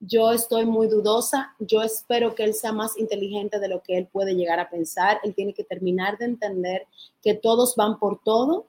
yo 0.00 0.30
estoy 0.32 0.66
muy 0.66 0.88
dudosa. 0.88 1.54
Yo 1.58 1.82
espero 1.82 2.34
que 2.34 2.44
él 2.44 2.54
sea 2.54 2.72
más 2.72 2.98
inteligente 2.98 3.58
de 3.58 3.68
lo 3.68 3.82
que 3.82 3.96
él 3.96 4.06
puede 4.06 4.34
llegar 4.34 4.60
a 4.60 4.68
pensar. 4.68 5.20
Él 5.24 5.34
tiene 5.34 5.54
que 5.54 5.64
terminar 5.64 6.18
de 6.18 6.26
entender 6.26 6.86
que 7.22 7.34
todos 7.34 7.74
van 7.76 7.98
por 7.98 8.20
todo. 8.22 8.66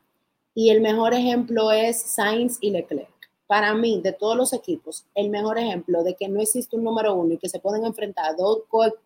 Y 0.54 0.70
el 0.70 0.82
mejor 0.82 1.13
ejemplo 1.13 1.72
es 1.72 2.02
Sainz 2.02 2.58
y 2.62 2.72
Leclerc. 2.72 3.16
Para 3.48 3.74
mí, 3.74 4.02
de 4.04 4.12
todos 4.12 4.36
los 4.36 4.54
equipos, 4.54 5.06
el 5.16 5.30
mejor 5.30 5.58
ejemplo 5.58 6.04
de 6.04 6.16
que 6.16 6.28
no 6.28 6.42
existe 6.42 6.76
un 6.76 6.84
número 6.84 7.16
uno 7.16 7.34
y 7.34 7.38
que 7.38 7.50
se 7.50 7.60
pueden 7.60 7.86
enfrentar 7.86 8.36
dos, 8.36 8.60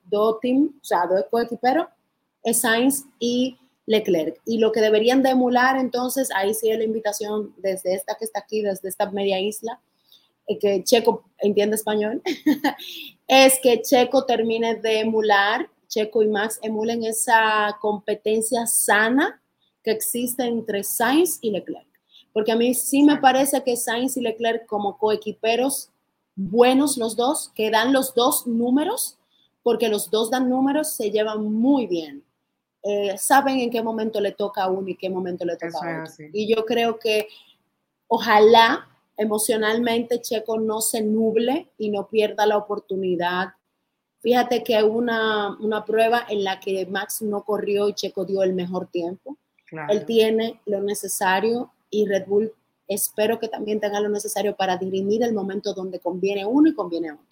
dos 0.09 0.39
teams, 0.41 0.71
o 0.81 0.83
sea, 0.83 1.05
dos 1.07 1.25
coequiperos, 1.29 1.87
es 2.43 2.61
Sainz 2.61 3.05
y 3.19 3.57
Leclerc. 3.85 4.41
Y 4.45 4.57
lo 4.57 4.71
que 4.71 4.81
deberían 4.81 5.21
de 5.21 5.29
emular, 5.29 5.77
entonces, 5.77 6.29
ahí 6.35 6.49
es 6.49 6.63
la 6.63 6.83
invitación 6.83 7.53
desde 7.57 7.93
esta 7.93 8.15
que 8.15 8.25
está 8.25 8.39
aquí, 8.39 8.61
desde 8.61 8.89
esta 8.89 9.09
media 9.11 9.39
isla, 9.39 9.79
que 10.59 10.83
Checo 10.83 11.23
entiende 11.39 11.75
español, 11.75 12.21
es 13.27 13.59
que 13.61 13.81
Checo 13.81 14.25
termine 14.25 14.75
de 14.75 14.99
emular, 14.99 15.69
Checo 15.87 16.23
y 16.23 16.27
Max 16.27 16.59
emulen 16.61 17.03
esa 17.03 17.77
competencia 17.81 18.65
sana 18.65 19.41
que 19.83 19.91
existe 19.91 20.43
entre 20.43 20.83
Sainz 20.83 21.39
y 21.41 21.51
Leclerc. 21.51 21.90
Porque 22.33 22.51
a 22.51 22.55
mí 22.55 22.73
sí 22.73 23.03
me 23.03 23.17
parece 23.17 23.63
que 23.63 23.75
Sainz 23.75 24.17
y 24.17 24.21
Leclerc 24.21 24.65
como 24.65 24.97
coequiperos 24.97 25.89
buenos 26.35 26.97
los 26.97 27.15
dos, 27.15 27.51
que 27.55 27.69
dan 27.69 27.93
los 27.93 28.13
dos 28.13 28.47
números, 28.47 29.17
porque 29.63 29.89
los 29.89 30.09
dos 30.09 30.31
dan 30.31 30.49
números, 30.49 30.93
se 30.93 31.11
llevan 31.11 31.51
muy 31.51 31.87
bien. 31.87 32.23
Eh, 32.83 33.15
saben 33.17 33.59
en 33.59 33.69
qué 33.69 33.83
momento 33.83 34.19
le 34.19 34.31
toca 34.31 34.63
a 34.63 34.69
uno 34.69 34.87
y 34.87 34.95
qué 34.95 35.09
momento 35.09 35.45
le 35.45 35.55
toca 35.55 35.77
a 35.77 36.03
otro. 36.03 36.25
Y 36.33 36.53
yo 36.53 36.65
creo 36.65 36.97
que 36.97 37.27
ojalá 38.07 38.87
emocionalmente 39.17 40.19
Checo 40.19 40.59
no 40.59 40.81
se 40.81 41.01
nuble 41.01 41.69
y 41.77 41.89
no 41.89 42.07
pierda 42.07 42.45
la 42.45 42.57
oportunidad. 42.57 43.49
Fíjate 44.21 44.63
que 44.63 44.81
una, 44.83 45.57
una 45.59 45.85
prueba 45.85 46.25
en 46.27 46.43
la 46.43 46.59
que 46.59 46.85
Max 46.87 47.21
no 47.21 47.43
corrió 47.43 47.87
y 47.87 47.93
Checo 47.93 48.25
dio 48.25 48.41
el 48.41 48.53
mejor 48.53 48.87
tiempo. 48.87 49.37
Él 49.89 50.05
tiene 50.05 50.59
lo 50.65 50.81
necesario 50.81 51.71
y 51.91 52.07
Red 52.07 52.25
Bull 52.25 52.51
espero 52.87 53.39
que 53.39 53.47
también 53.47 53.79
tenga 53.79 53.99
lo 53.99 54.09
necesario 54.09 54.55
para 54.55 54.77
dirimir 54.77 55.23
el 55.23 55.33
momento 55.33 55.73
donde 55.73 55.99
conviene 55.99 56.45
uno 56.45 56.69
y 56.69 56.75
conviene 56.75 57.11
otro. 57.11 57.25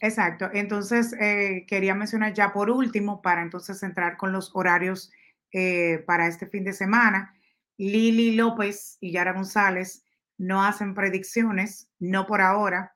Exacto. 0.00 0.50
Entonces, 0.52 1.14
eh, 1.20 1.64
quería 1.66 1.94
mencionar 1.94 2.34
ya 2.34 2.52
por 2.52 2.70
último, 2.70 3.22
para 3.22 3.42
entonces 3.42 3.82
entrar 3.82 4.16
con 4.16 4.32
los 4.32 4.50
horarios 4.54 5.10
eh, 5.52 6.02
para 6.06 6.26
este 6.26 6.46
fin 6.46 6.64
de 6.64 6.72
semana, 6.72 7.34
Lili 7.78 8.34
López 8.34 8.98
y 9.00 9.12
Yara 9.12 9.32
González 9.32 10.04
no 10.38 10.62
hacen 10.64 10.94
predicciones, 10.94 11.88
no 11.98 12.26
por 12.26 12.40
ahora. 12.40 12.94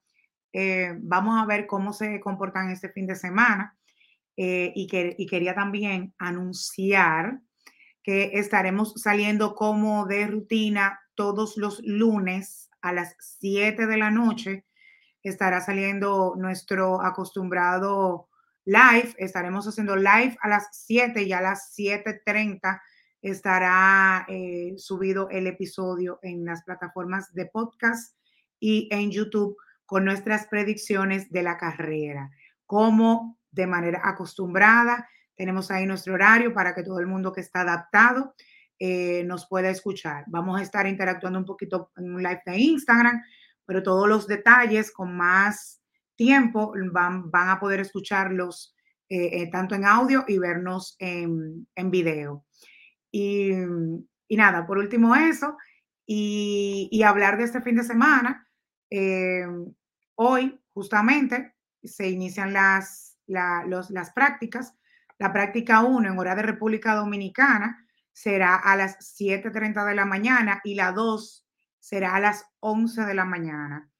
Eh, 0.52 0.94
vamos 0.98 1.40
a 1.40 1.46
ver 1.46 1.66
cómo 1.66 1.92
se 1.92 2.20
comportan 2.20 2.70
este 2.70 2.88
fin 2.90 3.06
de 3.06 3.14
semana 3.14 3.76
y, 4.36 4.86
que, 4.86 5.14
y 5.18 5.26
quería 5.26 5.54
también 5.54 6.14
anunciar 6.16 7.40
que 8.02 8.30
estaremos 8.34 8.94
saliendo 8.96 9.54
como 9.54 10.06
de 10.06 10.26
rutina 10.26 11.00
todos 11.14 11.56
los 11.56 11.80
lunes 11.84 12.70
a 12.80 12.92
las 12.92 13.14
7 13.18 13.86
de 13.86 13.96
la 13.96 14.10
noche. 14.10 14.64
Estará 15.22 15.60
saliendo 15.60 16.34
nuestro 16.36 17.02
acostumbrado 17.02 18.28
live. 18.64 19.14
Estaremos 19.18 19.66
haciendo 19.66 19.96
live 19.96 20.36
a 20.40 20.48
las 20.48 20.68
7 20.72 21.22
y 21.22 21.32
a 21.32 21.40
las 21.40 21.74
7.30 21.76 22.80
estará 23.22 24.24
eh, 24.28 24.74
subido 24.78 25.28
el 25.30 25.46
episodio 25.46 26.18
en 26.22 26.44
las 26.44 26.62
plataformas 26.62 27.32
de 27.34 27.46
podcast 27.46 28.16
y 28.58 28.88
en 28.90 29.10
YouTube 29.10 29.56
con 29.84 30.04
nuestras 30.04 30.46
predicciones 30.46 31.30
de 31.30 31.42
la 31.42 31.58
carrera. 31.58 32.30
Como 32.64 33.38
de 33.50 33.66
manera 33.66 34.00
acostumbrada, 34.04 35.08
tenemos 35.40 35.70
ahí 35.70 35.86
nuestro 35.86 36.12
horario 36.12 36.52
para 36.52 36.74
que 36.74 36.82
todo 36.82 36.98
el 36.98 37.06
mundo 37.06 37.32
que 37.32 37.40
está 37.40 37.62
adaptado 37.62 38.34
eh, 38.78 39.24
nos 39.24 39.46
pueda 39.46 39.70
escuchar. 39.70 40.24
Vamos 40.26 40.60
a 40.60 40.62
estar 40.62 40.86
interactuando 40.86 41.38
un 41.38 41.46
poquito 41.46 41.90
en 41.96 42.14
un 42.14 42.22
live 42.22 42.42
de 42.44 42.58
Instagram, 42.58 43.22
pero 43.64 43.82
todos 43.82 44.06
los 44.06 44.26
detalles 44.26 44.92
con 44.92 45.16
más 45.16 45.80
tiempo 46.14 46.74
van, 46.92 47.30
van 47.30 47.48
a 47.48 47.58
poder 47.58 47.80
escucharlos 47.80 48.76
eh, 49.08 49.50
tanto 49.50 49.74
en 49.74 49.86
audio 49.86 50.26
y 50.28 50.36
vernos 50.36 50.94
en, 50.98 51.66
video. 51.90 52.44
Y, 53.10 53.50
nada, 54.28 54.66
por 54.66 54.76
último 54.76 55.16
eso, 55.16 55.56
y, 56.04 57.02
hablar 57.02 57.38
de 57.38 57.44
este 57.44 57.62
fin 57.62 57.76
de 57.76 57.84
semana. 57.84 58.46
Eh, 58.90 59.46
hoy, 60.16 60.60
justamente, 60.74 61.54
se 61.82 62.10
inician 62.10 62.52
las, 62.52 63.16
las 63.26 64.12
prácticas. 64.12 64.74
La 65.20 65.34
práctica 65.34 65.82
1 65.82 66.08
en 66.08 66.18
hora 66.18 66.34
de 66.34 66.40
República 66.40 66.94
Dominicana 66.94 67.86
será 68.10 68.56
a 68.56 68.74
las 68.74 68.96
7.30 69.18 69.84
de 69.84 69.94
la 69.94 70.06
mañana 70.06 70.62
y 70.64 70.76
la 70.76 70.92
2 70.92 71.46
será 71.78 72.14
a 72.14 72.20
las 72.20 72.46
11 72.60 73.02
de 73.02 73.12
la 73.12 73.26
mañana. 73.26 73.90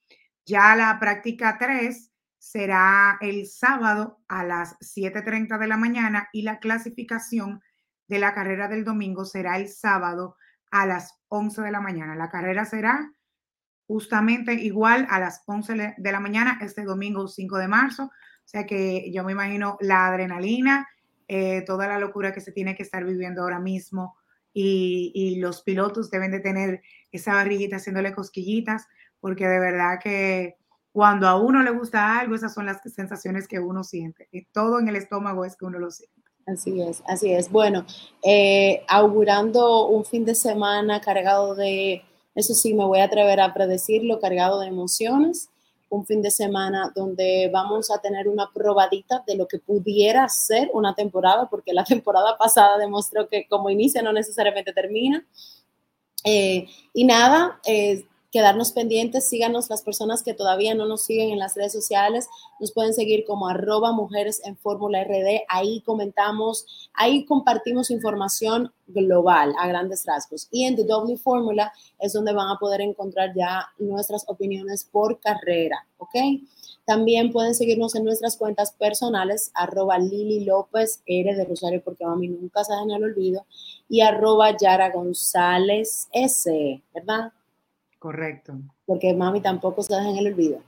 Ya 0.47 0.75
la 0.75 0.99
práctica 0.99 1.59
3 1.59 2.11
será 2.39 3.19
el 3.21 3.47
sábado 3.47 4.23
a 4.29 4.45
las 4.45 4.79
7.30 4.79 5.59
de 5.59 5.67
la 5.67 5.77
mañana 5.77 6.31
y 6.33 6.41
la 6.41 6.59
clasificación 6.59 7.61
de 8.09 8.19
la 8.19 8.33
carrera 8.33 8.67
del 8.69 8.87
domingo 8.87 9.27
será 9.27 9.59
el 9.59 9.69
sábado 9.69 10.39
a 10.71 10.87
las 10.87 11.21
11 11.29 11.61
de 11.61 11.71
la 11.71 11.83
mañana. 11.83 12.17
La 12.17 12.31
carrera 12.31 12.65
será 12.65 13.13
justamente 13.87 14.55
igual 14.55 15.07
a 15.11 15.21
las 15.21 15.43
11 15.45 15.97
de 15.99 16.13
la 16.13 16.21
mañana 16.21 16.59
este 16.63 16.83
domingo 16.83 17.29
5 17.29 17.59
de 17.59 17.69
marzo. 17.69 18.05
O 18.05 18.49
sea 18.51 18.65
que 18.65 19.13
yo 19.13 19.23
me 19.23 19.33
imagino 19.33 19.77
la 19.81 20.07
adrenalina, 20.07 20.89
eh, 21.33 21.63
toda 21.65 21.87
la 21.87 22.01
locura 22.01 22.33
que 22.33 22.41
se 22.41 22.51
tiene 22.51 22.75
que 22.75 22.83
estar 22.83 23.05
viviendo 23.05 23.43
ahora 23.43 23.61
mismo 23.61 24.17
y, 24.53 25.13
y, 25.15 25.37
los 25.37 25.63
pilotos 25.63 26.11
deben 26.11 26.33
de 26.33 26.41
tener 26.41 26.83
esa 27.13 27.35
barriguita 27.35 27.77
haciéndole 27.77 28.13
cosquillitas 28.13 28.89
porque 29.21 29.47
de 29.47 29.61
verdad 29.61 30.01
que 30.03 30.57
cuando 30.93 31.29
a 31.29 31.41
uno 31.41 31.63
le 31.63 31.71
gusta 31.71 32.19
algo, 32.19 32.35
esas 32.35 32.53
son 32.53 32.67
las 32.67 32.81
sensaciones 32.83 33.47
que 33.47 33.61
uno 33.61 33.85
siente. 33.85 34.29
Y 34.33 34.47
todo 34.47 34.81
en 34.81 34.89
el 34.89 34.97
estómago 34.97 35.45
es 35.45 35.57
que 35.57 35.67
uno 35.67 35.79
lo 35.79 35.91
siente. 35.91 36.21
Así 36.47 36.83
es, 36.83 37.03
así 37.07 37.33
es. 37.33 37.49
Bueno, 37.51 37.87
eh, 38.25 38.83
augurando 38.89 39.87
un 39.87 40.05
fin 40.05 40.25
de 40.25 40.35
semana 40.35 41.01
cargado 41.01 41.55
de, 41.55 42.03
eso 42.35 42.55
sí, 42.55 42.75
me 42.75 42.85
voy 42.85 42.99
a 42.99 43.05
atrever 43.05 43.41
a 43.41 43.55
predecirlo, 43.55 44.19
cargado 44.19 44.59
de 44.59 44.67
emociones, 44.67 45.50
un 45.91 46.07
fin 46.07 46.23
de 46.23 46.31
semana 46.31 46.93
donde 46.95 47.51
vamos 47.53 47.91
a 47.91 48.01
tener 48.01 48.29
una 48.29 48.51
probadita 48.53 49.23
de 49.27 49.37
lo 49.37 49.47
que 49.47 49.59
pudiera 49.59 50.29
ser 50.29 50.71
una 50.73 50.95
temporada, 50.95 51.49
porque 51.51 51.75
la 51.75 51.85
temporada 51.95 52.39
pasada 52.39 52.79
demostró 52.79 53.29
que 53.29 53.47
como 53.49 53.69
inicia 53.69 54.01
no 54.01 54.13
necesariamente 54.13 54.73
termina. 54.73 55.27
Eh, 56.25 56.67
y 56.95 57.05
nada, 57.05 57.61
eh, 57.67 58.07
quedarnos 58.31 58.73
pendientes, 58.73 59.29
síganos 59.29 59.69
las 59.71 59.83
personas 59.83 60.23
que 60.23 60.35
todavía 60.35 60.75
no 60.75 60.87
nos 60.87 61.03
siguen 61.03 61.31
en 61.31 61.39
las 61.39 61.57
redes 61.57 61.73
sociales, 61.73 62.29
nos 62.61 62.73
pueden 62.73 62.95
seguir 62.95 63.25
como 63.27 63.49
arroba 63.49 63.93
mujeres 63.93 64.41
en 64.45 64.57
fórmula 64.57 65.03
RD, 65.05 65.43
ahí 65.49 65.81
comentamos, 65.83 66.67
ahí 66.95 67.25
compartimos 67.25 67.91
información 67.91 68.73
global 68.87 69.55
a 69.59 69.67
grandes 69.67 70.05
rasgos. 70.07 70.49
Y 70.51 70.65
en 70.65 70.77
The 70.77 70.85
W 70.85 71.17
Fórmula 71.19 71.73
es 71.99 72.13
donde 72.13 72.33
van 72.33 72.49
a 72.49 72.59
poder 72.59 72.81
encontrar 72.81 73.35
ya 73.35 73.69
nuestras 73.79 74.25
opiniones 74.29 74.85
por 74.85 75.19
carrera, 75.21 75.87
¿ok? 75.99 76.15
También 76.85 77.31
pueden 77.31 77.55
seguirnos 77.55 77.95
en 77.95 78.05
nuestras 78.05 78.37
cuentas 78.37 78.73
personales, 78.73 79.53
arroba 79.55 79.99
Lili 79.99 80.45
López 80.45 81.03
R 81.07 81.35
de 81.37 81.45
Rosario, 81.45 81.83
porque 81.85 82.05
a 82.05 82.15
mí 82.17 82.29
nunca 82.29 82.65
se 82.65 82.73
en 82.73 82.91
el 82.91 83.05
olvido, 83.05 83.45
y 83.89 84.01
arroba 84.01 84.57
Yara 84.57 84.91
González 84.91 86.09
S, 86.13 86.83
¿verdad? 86.95 87.33
Correcto. 88.01 88.55
Porque 88.87 89.13
mami 89.13 89.43
tampoco 89.43 89.83
se 89.83 89.95
deja 89.95 90.09
en 90.09 90.17
el 90.17 90.29
olvido. 90.29 90.61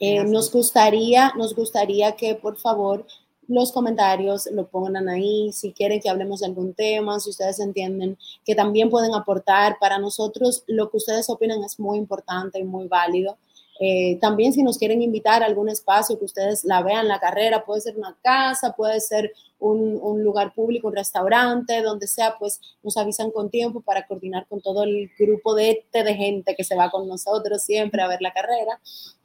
Eh, 0.00 0.24
nos 0.24 0.50
gustaría, 0.50 1.32
nos 1.36 1.54
gustaría 1.54 2.16
que 2.16 2.34
por 2.34 2.56
favor 2.56 3.04
los 3.46 3.72
comentarios 3.72 4.48
lo 4.52 4.68
pongan 4.68 5.08
ahí, 5.08 5.52
si 5.52 5.72
quieren 5.72 6.00
que 6.00 6.08
hablemos 6.08 6.40
de 6.40 6.46
algún 6.46 6.72
tema, 6.72 7.20
si 7.20 7.28
ustedes 7.28 7.60
entienden 7.60 8.16
que 8.42 8.54
también 8.54 8.88
pueden 8.88 9.14
aportar. 9.14 9.76
Para 9.78 9.98
nosotros 9.98 10.64
lo 10.66 10.90
que 10.90 10.96
ustedes 10.96 11.28
opinan 11.28 11.62
es 11.62 11.78
muy 11.78 11.98
importante 11.98 12.58
y 12.58 12.64
muy 12.64 12.88
válido. 12.88 13.36
Eh, 13.80 14.18
también 14.20 14.52
si 14.52 14.62
nos 14.62 14.76
quieren 14.76 15.02
invitar 15.02 15.42
a 15.42 15.46
algún 15.46 15.68
espacio 15.68 16.18
que 16.18 16.24
ustedes 16.24 16.64
la 16.64 16.82
vean 16.82 17.06
la 17.06 17.20
carrera, 17.20 17.64
puede 17.64 17.80
ser 17.80 17.96
una 17.96 18.16
casa, 18.22 18.74
puede 18.76 19.00
ser 19.00 19.32
un, 19.60 19.98
un, 20.02 20.24
lugar 20.24 20.52
público, 20.52 20.88
un 20.88 20.96
restaurante, 20.96 21.80
donde 21.82 22.08
sea, 22.08 22.36
pues 22.38 22.60
nos 22.82 22.96
avisan 22.96 23.30
con 23.30 23.50
tiempo 23.50 23.80
para 23.80 24.06
coordinar 24.06 24.46
con 24.48 24.60
todo 24.60 24.82
el 24.82 25.10
grupo 25.18 25.54
de, 25.54 25.84
de 25.92 26.14
gente 26.14 26.54
que 26.56 26.64
se 26.64 26.74
va 26.74 26.90
con 26.90 27.06
nosotros 27.06 27.62
siempre 27.62 28.02
a 28.02 28.08
ver 28.08 28.20
la 28.20 28.32
carrera. 28.32 28.80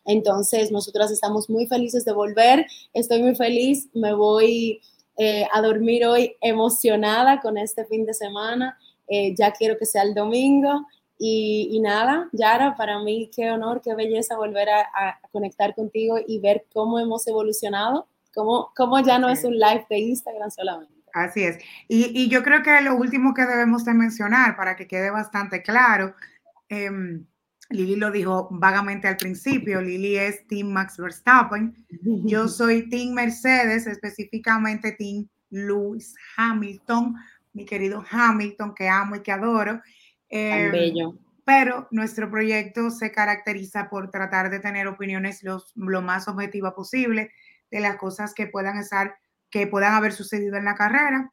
Entonces, 0.06 0.72
nosotras 0.72 1.12
estamos 1.12 1.50
muy 1.50 1.66
felices 1.66 2.06
de 2.06 2.14
volver, 2.14 2.66
estoy 2.94 3.24
muy 3.24 3.36
feliz, 3.36 3.90
me 3.94 4.14
voy 4.14 4.82
eh, 5.18 5.48
a 5.52 5.62
dormir 5.62 6.06
hoy 6.06 6.36
emocionada 6.42 7.40
con 7.42 7.58
este 7.58 7.86
fin 7.86 8.06
de 8.06 8.14
semana, 8.14 8.78
eh, 9.08 9.34
ya 9.36 9.52
quiero 9.52 9.78
que 9.78 9.86
sea 9.86 10.04
el 10.04 10.14
domingo 10.14 10.86
y, 11.26 11.80
nada, 11.80 12.28
Yara, 12.34 12.76
para 12.76 13.00
mí 13.00 13.32
qué 13.34 13.50
honor, 13.50 13.80
qué 13.82 13.96
belleza 13.96 14.36
volver 14.36 14.68
a, 14.70 15.22
conectar 15.32 15.74
contigo 15.74 16.18
y 16.28 16.40
ver 16.40 16.66
cómo 16.74 17.00
hemos 17.00 17.26
evolucionado, 17.28 18.10
cómo, 18.34 18.74
cómo 18.76 19.00
ya 19.00 19.20
no 19.20 19.30
es 19.30 19.46
un 19.46 19.54
live 19.54 19.86
de 19.90 20.00
Instagram 20.00 20.52
solamente. 20.52 20.94
Así 21.14 21.44
es. 21.44 21.60
Y, 21.88 22.12
y, 22.14 22.28
yo 22.28 22.44
creo 22.44 22.62
que 22.62 22.82
lo 22.82 22.98
último 22.98 23.34
que 23.34 23.46
debemos 23.46 23.86
de 23.86 23.94
mencionar, 23.94 24.58
para 24.58 24.76
que 24.76 24.86
quede 24.86 25.12
bastante 25.12 25.62
claro, 25.62 26.14
em, 26.68 27.26
Lili 27.70 27.96
lo 27.96 28.12
dijo 28.12 28.50
vagamente 28.52 29.08
al 29.08 29.16
principio, 29.16 29.82
Lili 29.82 30.18
es 30.18 30.46
Team 30.48 30.68
Max 30.74 30.98
Verstappen, 30.98 31.74
yo 32.26 32.48
soy 32.50 32.90
Team 32.90 33.14
Mercedes, 33.14 33.88
específicamente 33.88 34.92
Team 34.92 35.30
Lewis 35.52 36.16
Hamilton, 36.36 37.16
mi 37.54 37.64
querido 37.64 38.04
Hamilton, 38.12 38.76
que 38.76 38.90
amo 38.90 39.16
y 39.16 39.22
que 39.22 39.32
adoro. 39.32 39.82
Em, 40.36 40.72
bello. 40.72 41.16
Pero 41.46 41.88
nuestro 41.92 42.32
proyecto 42.32 42.90
se 42.90 43.12
caracteriza 43.12 43.88
por 43.90 44.10
tratar 44.10 44.50
de 44.50 44.60
tener 44.60 44.88
opiniones 44.88 45.44
lo 45.44 46.02
más 46.02 46.28
objetiva 46.28 46.74
posible 46.74 47.32
de 47.70 47.80
las 47.82 47.98
cosas 47.98 48.34
que 48.34 48.48
puedan 48.48 48.78
estar, 48.78 49.16
que 49.52 49.68
puedan 49.68 49.94
haber 49.94 50.12
sucedido 50.12 50.58
en 50.58 50.66
la 50.66 50.74
carrera. 50.74 51.32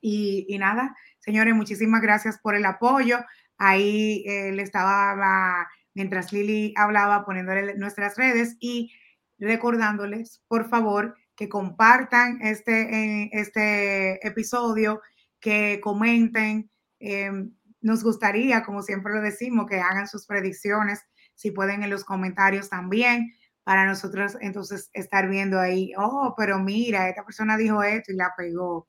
Y, 0.00 0.46
y 0.48 0.58
nada, 0.58 0.94
señores, 1.18 1.54
muchísimas 1.54 2.00
gracias 2.00 2.38
por 2.38 2.54
el 2.54 2.64
apoyo. 2.64 3.18
Ahí 3.58 4.22
eh, 4.26 4.52
le 4.52 4.62
estaba, 4.62 5.68
mientras 5.94 6.32
Lili 6.32 6.74
hablaba, 6.76 7.24
poniéndole 7.24 7.74
nuestras 7.74 8.16
redes 8.16 8.56
y 8.60 8.92
recordándoles, 9.38 10.42
por 10.46 10.68
favor, 10.68 11.16
que 11.34 11.48
compartan 11.48 12.40
este, 12.42 12.82
eh, 12.82 13.30
este 13.32 14.24
episodio, 14.24 15.00
que 15.40 15.80
comenten. 15.82 16.70
Eh, 17.00 17.32
nos 17.82 18.02
gustaría, 18.02 18.62
como 18.62 18.82
siempre 18.82 19.12
lo 19.12 19.20
decimos, 19.20 19.66
que 19.68 19.80
hagan 19.80 20.08
sus 20.08 20.26
predicciones, 20.26 21.00
si 21.34 21.50
pueden 21.50 21.82
en 21.82 21.90
los 21.90 22.04
comentarios 22.04 22.70
también, 22.70 23.32
para 23.64 23.86
nosotros 23.86 24.36
entonces 24.40 24.90
estar 24.92 25.28
viendo 25.28 25.60
ahí, 25.60 25.92
oh, 25.96 26.34
pero 26.36 26.58
mira, 26.58 27.08
esta 27.08 27.24
persona 27.24 27.56
dijo 27.56 27.82
esto 27.82 28.12
y 28.12 28.16
la 28.16 28.32
pegó. 28.36 28.88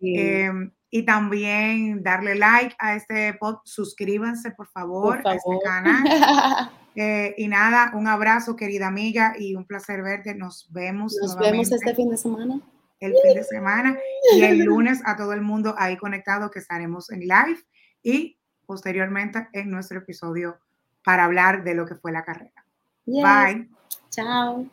Em, 0.00 0.72
y 0.90 1.04
también 1.04 2.02
darle 2.02 2.34
like 2.34 2.74
a 2.78 2.94
este 2.94 3.34
pod, 3.34 3.56
suscríbanse 3.64 4.50
por 4.52 4.68
favor, 4.68 5.20
a 5.26 5.34
este 5.34 5.58
canal. 5.64 6.04
Eh, 6.98 7.34
y 7.36 7.46
nada, 7.46 7.92
un 7.94 8.08
abrazo, 8.08 8.56
querida 8.56 8.86
amiga, 8.86 9.34
y 9.38 9.54
un 9.54 9.66
placer 9.66 10.02
verte. 10.02 10.34
Nos 10.34 10.72
vemos. 10.72 11.14
Nos 11.20 11.36
vemos 11.36 11.70
este 11.70 11.94
fin 11.94 12.08
de 12.08 12.16
semana. 12.16 12.58
El 13.00 13.12
fin 13.22 13.34
de 13.34 13.44
semana 13.44 13.98
y 14.34 14.40
el 14.40 14.60
lunes 14.60 15.02
a 15.04 15.14
todo 15.14 15.34
el 15.34 15.42
mundo 15.42 15.74
ahí 15.76 15.98
conectado 15.98 16.50
que 16.50 16.58
estaremos 16.58 17.10
en 17.10 17.20
live 17.20 17.58
y 18.06 18.38
posteriormente 18.66 19.48
en 19.52 19.68
nuestro 19.68 19.98
episodio 19.98 20.60
para 21.02 21.24
hablar 21.24 21.64
de 21.64 21.74
lo 21.74 21.86
que 21.86 21.96
fue 21.96 22.12
la 22.12 22.24
carrera. 22.24 22.64
Bye. 23.04 23.68
Chao. 24.10 24.70